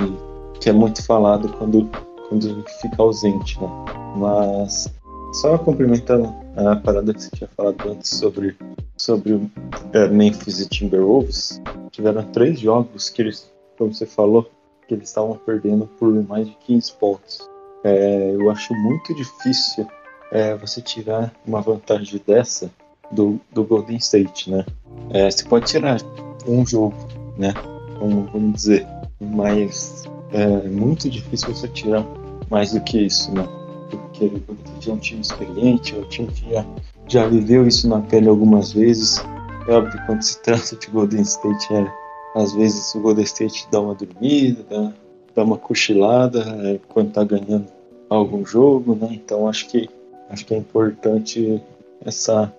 [0.60, 1.88] que é muito falado quando,
[2.28, 3.68] quando fica ausente, né?
[4.16, 4.88] Mas
[5.32, 8.56] só complementando a parada que você tinha falado antes sobre,
[8.96, 9.50] sobre
[9.92, 14.50] é, Memphis e Timberwolves, tiveram três jogos que eles, como você falou,
[14.86, 17.48] que eles estavam perdendo por mais de 15 pontos.
[17.84, 19.86] É, eu acho muito difícil
[20.32, 22.70] é, você tirar uma vantagem dessa
[23.10, 24.64] do, do Golden State, né?
[25.10, 26.00] É, você pode tirar
[26.46, 26.96] um jogo,
[27.36, 27.52] né?
[27.98, 28.86] Vamos, dizer,
[29.20, 32.04] mas é muito difícil você tirar
[32.50, 33.46] mais do que isso, né?
[34.20, 36.66] Porque o Golden State é um time experiente, é um time que já,
[37.08, 39.18] já viveu isso na pele algumas vezes.
[39.66, 41.92] É óbvio que quando se trata de Golden State é
[42.34, 44.92] às vezes o Golden State dá uma dormida, dá,
[45.34, 47.66] dá uma cochilada é, quando tá ganhando
[48.08, 49.08] algum jogo, né?
[49.12, 49.88] Então acho que
[50.28, 51.60] acho que é importante
[52.04, 52.52] essa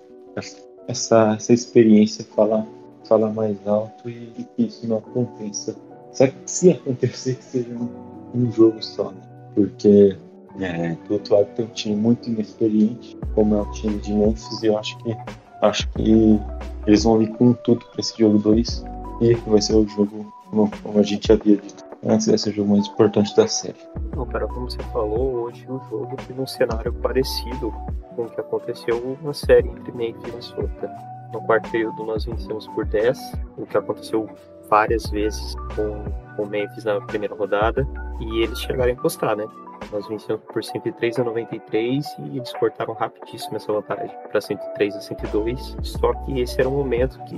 [0.87, 2.65] essa, essa experiência falar
[3.05, 5.75] falar mais alto e, e que isso não aconteça.
[6.11, 7.89] Se, se acontecer que seja um,
[8.33, 9.21] um jogo só, né?
[9.55, 10.17] porque
[10.59, 14.61] é, do outro lado tem um time muito inexperiente, como é o time de Memphis,
[14.63, 15.15] e eu acho que
[15.61, 16.39] acho que
[16.87, 18.83] eles vão vir com tudo para esse jogo 2
[19.21, 22.71] e vai ser o jogo, como a gente havia dito antes, vai ser o jogo
[22.71, 23.77] mais importante da série.
[24.15, 27.71] Não, cara, como você falou, hoje o jogo teve um cenário parecido
[28.15, 30.91] com o que aconteceu na série entre Memphis e Minnesota.
[31.31, 33.17] No quarto período nós vencemos por 10,
[33.57, 34.27] o que aconteceu
[34.71, 37.85] várias vezes com o Memphis na primeira rodada,
[38.21, 39.45] e eles chegaram a encostar, né?
[39.91, 45.01] Nós vencemos por 103 a 93 e eles cortaram rapidíssimo essa vantagem para 103 a
[45.01, 45.75] 102.
[45.81, 47.35] Só que esse era um momento que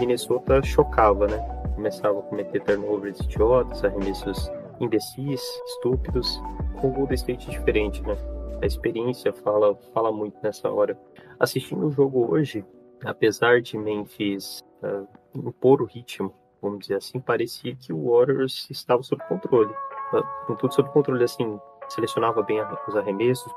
[0.00, 1.38] Minnesota chocava, né?
[1.74, 6.42] Começava a cometer turnovers idiotas, arremessos imbecis, estúpidos,
[6.80, 8.16] com o Golden State diferente, né?
[8.60, 10.98] A experiência fala, fala muito nessa hora.
[11.38, 12.64] Assistindo o jogo hoje,
[13.04, 16.34] apesar de Memphis uh, impor o ritmo,
[16.66, 19.72] vamos dizer assim, parecia que o Warriors estava sob controle.
[20.12, 23.52] Uh, com tudo sob controle, assim, selecionava bem os arremessos,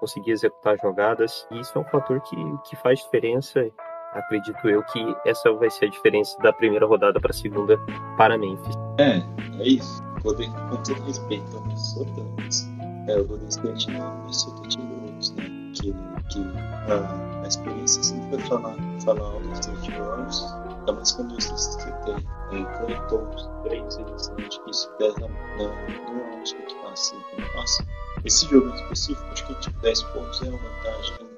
[0.00, 2.36] conseguia executar jogadas, e isso é um fator que,
[2.68, 3.66] que faz diferença.
[4.12, 7.78] Acredito eu que essa vai ser a diferença da primeira rodada para a segunda
[8.16, 8.76] para Memphis.
[8.98, 9.18] É,
[9.60, 10.02] é isso.
[10.22, 12.22] Poder, com todo respeito ao Minnesota,
[13.08, 15.44] é, o Golden State não Minnesota Timberwolves, né?
[15.74, 15.92] Que,
[16.30, 16.40] que
[16.88, 22.14] a, a experiência sempre vai falar, falar ao State Warriors, ainda mais quando você tem
[22.52, 27.16] é, Clayton, três acho que isso pesa na, no acho que assim,
[27.56, 27.86] nossa,
[28.24, 31.30] esse jogo em específico, acho que tipo, 10 pontos é uma vantagem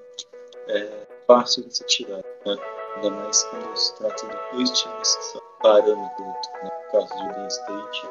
[0.69, 2.57] é, fácil de se tirar, né?
[2.97, 6.37] ainda mais quando se trata de dois times que são parâmetros, né?
[6.65, 8.07] no caso de Golden State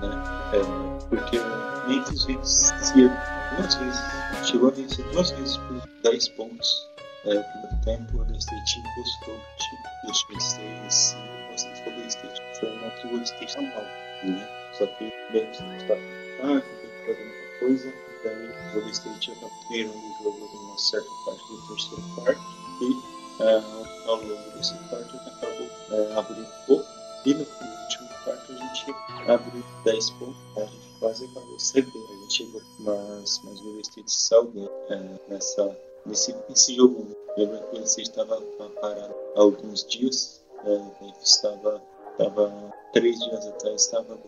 [0.00, 0.22] né?
[0.52, 3.10] É, porque o Memphis vencia
[3.56, 6.92] duas vezes, chegou a vencer duas vezes por 10 pontos
[7.24, 11.84] é, primeiro tempo, o Golden State encostou o time dos times 6 e bastante o
[11.84, 13.84] Golden State, foi uma que o State está mal,
[14.24, 14.48] né?
[14.72, 15.94] só que o Memphis está
[16.42, 17.94] ah, tem que fazer muita coisa.
[18.24, 22.40] Daí o State acabou virando o jogo numa certa parte do terceiro quarto.
[22.80, 26.86] E uh, ao longo desse quarto acabou uh, abrindo um pouco.
[27.24, 28.94] E no último quarto a gente
[29.28, 30.36] abriu 10 pontos.
[30.56, 32.12] A gente quase acabou cedendo.
[32.12, 37.16] A mas, mas o State saiu uh, nessa, nesse, nesse jogo.
[37.36, 38.40] Lembra que o Golden State estava
[38.80, 40.42] parado há alguns dias.
[40.64, 40.92] Uh,
[41.22, 44.18] estava, estava três dias atrás, estava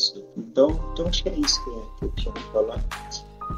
[0.00, 0.24] isso.
[0.36, 2.82] Então, então acho que é isso que, eu tinha que falar.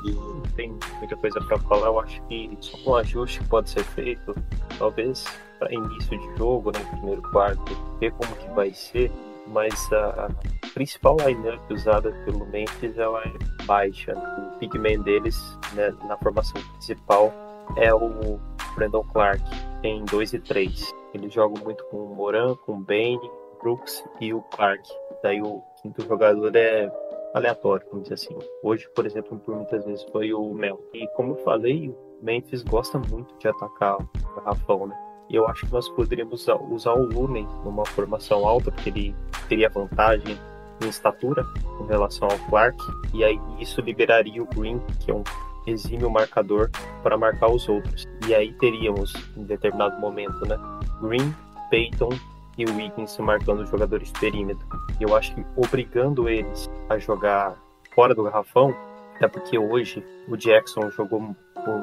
[0.04, 4.34] Não tem muita coisa para falar, eu acho que só um ajuste pode ser feito,
[4.78, 5.24] talvez
[5.58, 7.62] para início de jogo, né, primeiro quarto,
[8.00, 9.12] ver como que vai ser,
[9.52, 10.28] mas a
[10.74, 14.14] principal lineup usada pelo Memphis ela é baixa.
[14.14, 17.32] O pigman deles né, na formação principal
[17.76, 18.40] é o
[18.74, 19.42] Brandon Clark,
[19.82, 20.90] tem 2 e 3.
[21.14, 23.30] Eles jogam muito com o Moran, com o Bane,
[23.60, 24.82] Brooks e o Clark.
[25.22, 26.90] Daí o quinto jogador é
[27.34, 28.38] aleatório, vamos dizer assim.
[28.62, 30.80] Hoje, por exemplo, por muitas vezes foi o Mel.
[30.92, 35.11] E como eu falei, o Memphis gosta muito de atacar o garrafão, né?
[35.28, 39.16] E eu acho que nós poderíamos usar o Lumen numa formação alta, porque ele
[39.48, 40.38] teria vantagem
[40.82, 41.44] em estatura
[41.78, 42.76] com relação ao Clark.
[43.14, 45.24] E aí isso liberaria o Green, que é um
[45.66, 46.70] exímio marcador,
[47.02, 48.04] para marcar os outros.
[48.26, 50.58] E aí teríamos, em determinado momento, né?
[51.00, 51.34] Green,
[51.70, 52.10] Peyton
[52.58, 54.66] e Wiggins marcando os jogadores de perímetro.
[55.00, 57.56] E eu acho que obrigando eles a jogar
[57.94, 58.74] fora do garrafão,
[59.16, 61.34] até porque hoje o Jackson jogou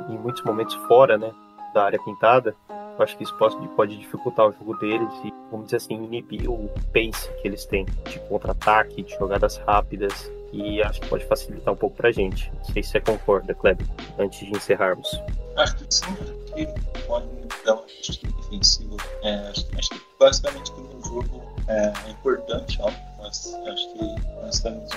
[0.09, 1.31] em muitos momentos fora né,
[1.73, 5.67] da área pintada, eu acho que isso pode, pode dificultar o jogo deles e, vamos
[5.67, 10.29] dizer assim, inibir o pace que eles têm de contra-ataque, de jogadas rápidas.
[10.51, 12.51] E acho que pode facilitar um pouco pra gente.
[12.53, 13.85] Não sei se você concorda, Kleber,
[14.17, 15.07] antes de encerrarmos.
[15.55, 16.05] Acho que sim,
[16.55, 16.67] que
[17.05, 17.27] pode
[17.63, 18.97] dar uma defensiva.
[19.23, 24.03] É, acho, acho, que basicamente que no jogo é, é importante, ó, mas acho que
[24.41, 24.89] nós estamos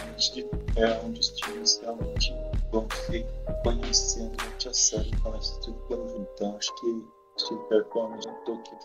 [0.77, 2.35] é um dos times realmente
[2.73, 3.25] vão se
[3.63, 4.37] conhecendo
[4.69, 6.09] a série, começa tudo pelo.
[6.35, 8.77] Então acho que se performance um pouco que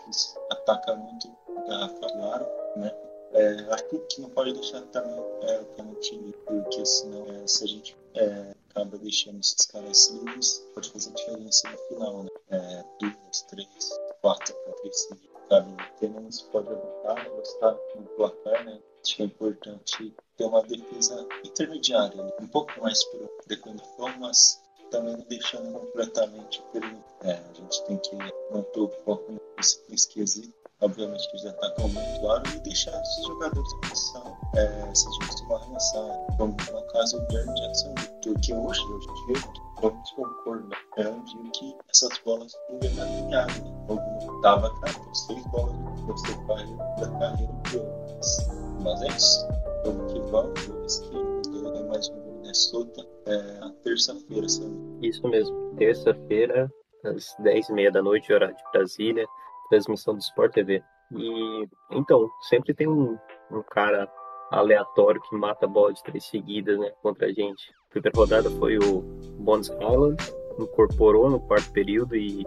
[0.51, 1.29] ataca muito
[1.67, 2.45] garrafa claro,
[2.75, 2.93] né?
[3.33, 7.67] É, acho que não pode deixar também é, como time, porque senão é, se a
[7.67, 12.29] gente é, acaba deixando esses caras livres, pode fazer diferença no final, né?
[12.49, 15.07] É, duas, três, quatro para três
[15.49, 15.71] sabe?
[15.75, 18.79] Porque não se pode aguentar, gostar no placar, né?
[19.03, 22.31] Acho que é importante ter uma defesa intermediária, né?
[22.39, 23.83] um pouco mais para defender,
[24.19, 24.61] mas
[24.91, 27.03] também não deixando completamente perigo.
[27.23, 28.15] É, a gente tem que
[28.51, 30.53] manter o foco nesse, nesse.
[30.79, 34.37] Obviamente que já está com muito claro e deixar esses jogadores em posição.
[34.55, 39.07] É, se a gente tomar relação, como no caso do Jerry Jackson, porque hoje, hoje
[39.25, 39.41] dia,
[39.81, 43.05] vamos concordar, é um dia que essas bolas não vêm na
[44.37, 46.69] estava, cara, que você faz
[46.99, 49.47] da carreira do Mas é isso.
[49.83, 51.27] Vamos que vamos, vamos que
[51.87, 54.75] mais um Minnesota é, a terça-feira, sabe?
[55.01, 56.71] Isso mesmo, terça-feira,
[57.03, 59.27] às 10h30 da noite, horário de Brasília,
[59.69, 60.83] transmissão do Sport TV.
[61.11, 63.17] E então, sempre tem um,
[63.51, 64.11] um cara
[64.51, 67.71] aleatório que mata a bola de três seguidas né, contra a gente.
[67.89, 69.01] A primeira rodada foi o
[69.39, 70.17] Bones Highland,
[70.59, 72.41] incorporou no quarto período e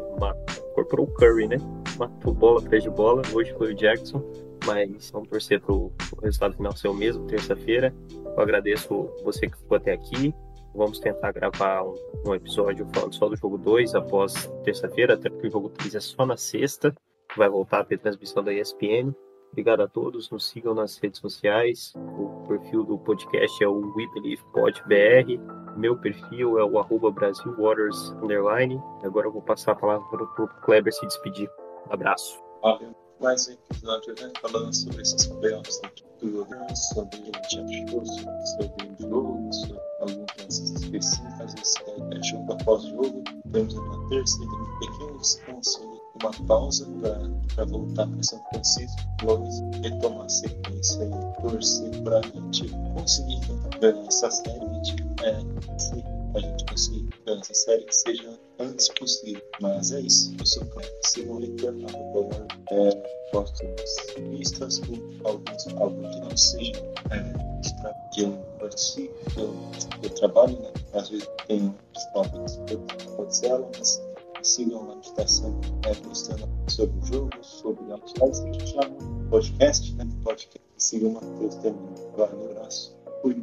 [0.71, 1.57] incorporou o Curry, né?
[1.99, 3.23] Matou bola atrás de bola.
[3.33, 4.23] Hoje foi o Jackson,
[4.67, 5.93] mas vamos torcer para o
[6.23, 7.95] resultado final ser o mesmo, terça-feira.
[8.25, 10.35] Eu agradeço você que ficou até aqui.
[10.75, 11.95] Vamos tentar gravar um,
[12.27, 16.01] um episódio falando só do jogo 2 após terça-feira, até porque o jogo 3 é
[16.01, 16.95] só na sexta.
[17.37, 19.15] Vai voltar a ter transmissão da ESPN.
[19.53, 21.93] Obrigado a todos, nos sigam nas redes sociais.
[21.97, 25.77] O perfil do podcast é o We Believe Pod BR.
[25.77, 28.81] Meu perfil é o arroba Brasil Waters Underline.
[29.03, 31.51] Agora eu vou passar a palavra para o Kleber se despedir.
[31.89, 32.41] Um abraço.
[32.63, 32.95] Valeu.
[33.21, 34.33] Mais um episódio, né?
[34.41, 40.59] Falando sobre esses do jogo, sobre o que a gente achou, sobre jogo, sobre algumas
[40.59, 43.23] específicas, esse é jogo após jogo.
[43.53, 46.87] Temos uma terça, temos um pequeno descanso, uma pausa
[47.55, 49.01] para voltar para São Francisco.
[49.25, 53.41] Vamos retomar a sequência e torcer para a gente conseguir
[53.81, 54.65] ganhar essa série.
[54.65, 59.43] A gente, é, se a gente conseguir ganhar essa série, que seja antes possível.
[59.61, 60.35] Mas é isso.
[60.39, 62.47] Eu sou o retornando, por favor.
[62.71, 64.81] É, posto nas listas,
[65.25, 67.51] alguns, alguns que não sejam é,
[68.13, 69.55] que eu participo, eu,
[70.03, 70.73] eu trabalho, né?
[70.93, 74.10] Às vezes tem os que pode ser mas
[74.49, 78.67] sigam lá que está sempre é, postando sobre o jogo, sobre outliers, que a gente
[78.69, 78.97] chama
[79.31, 80.09] podcast, né?
[80.25, 80.61] Podcast.
[80.77, 81.95] Sigam o Matheus também.
[82.17, 82.97] Valeu, um abraço.
[83.23, 83.43] Fui.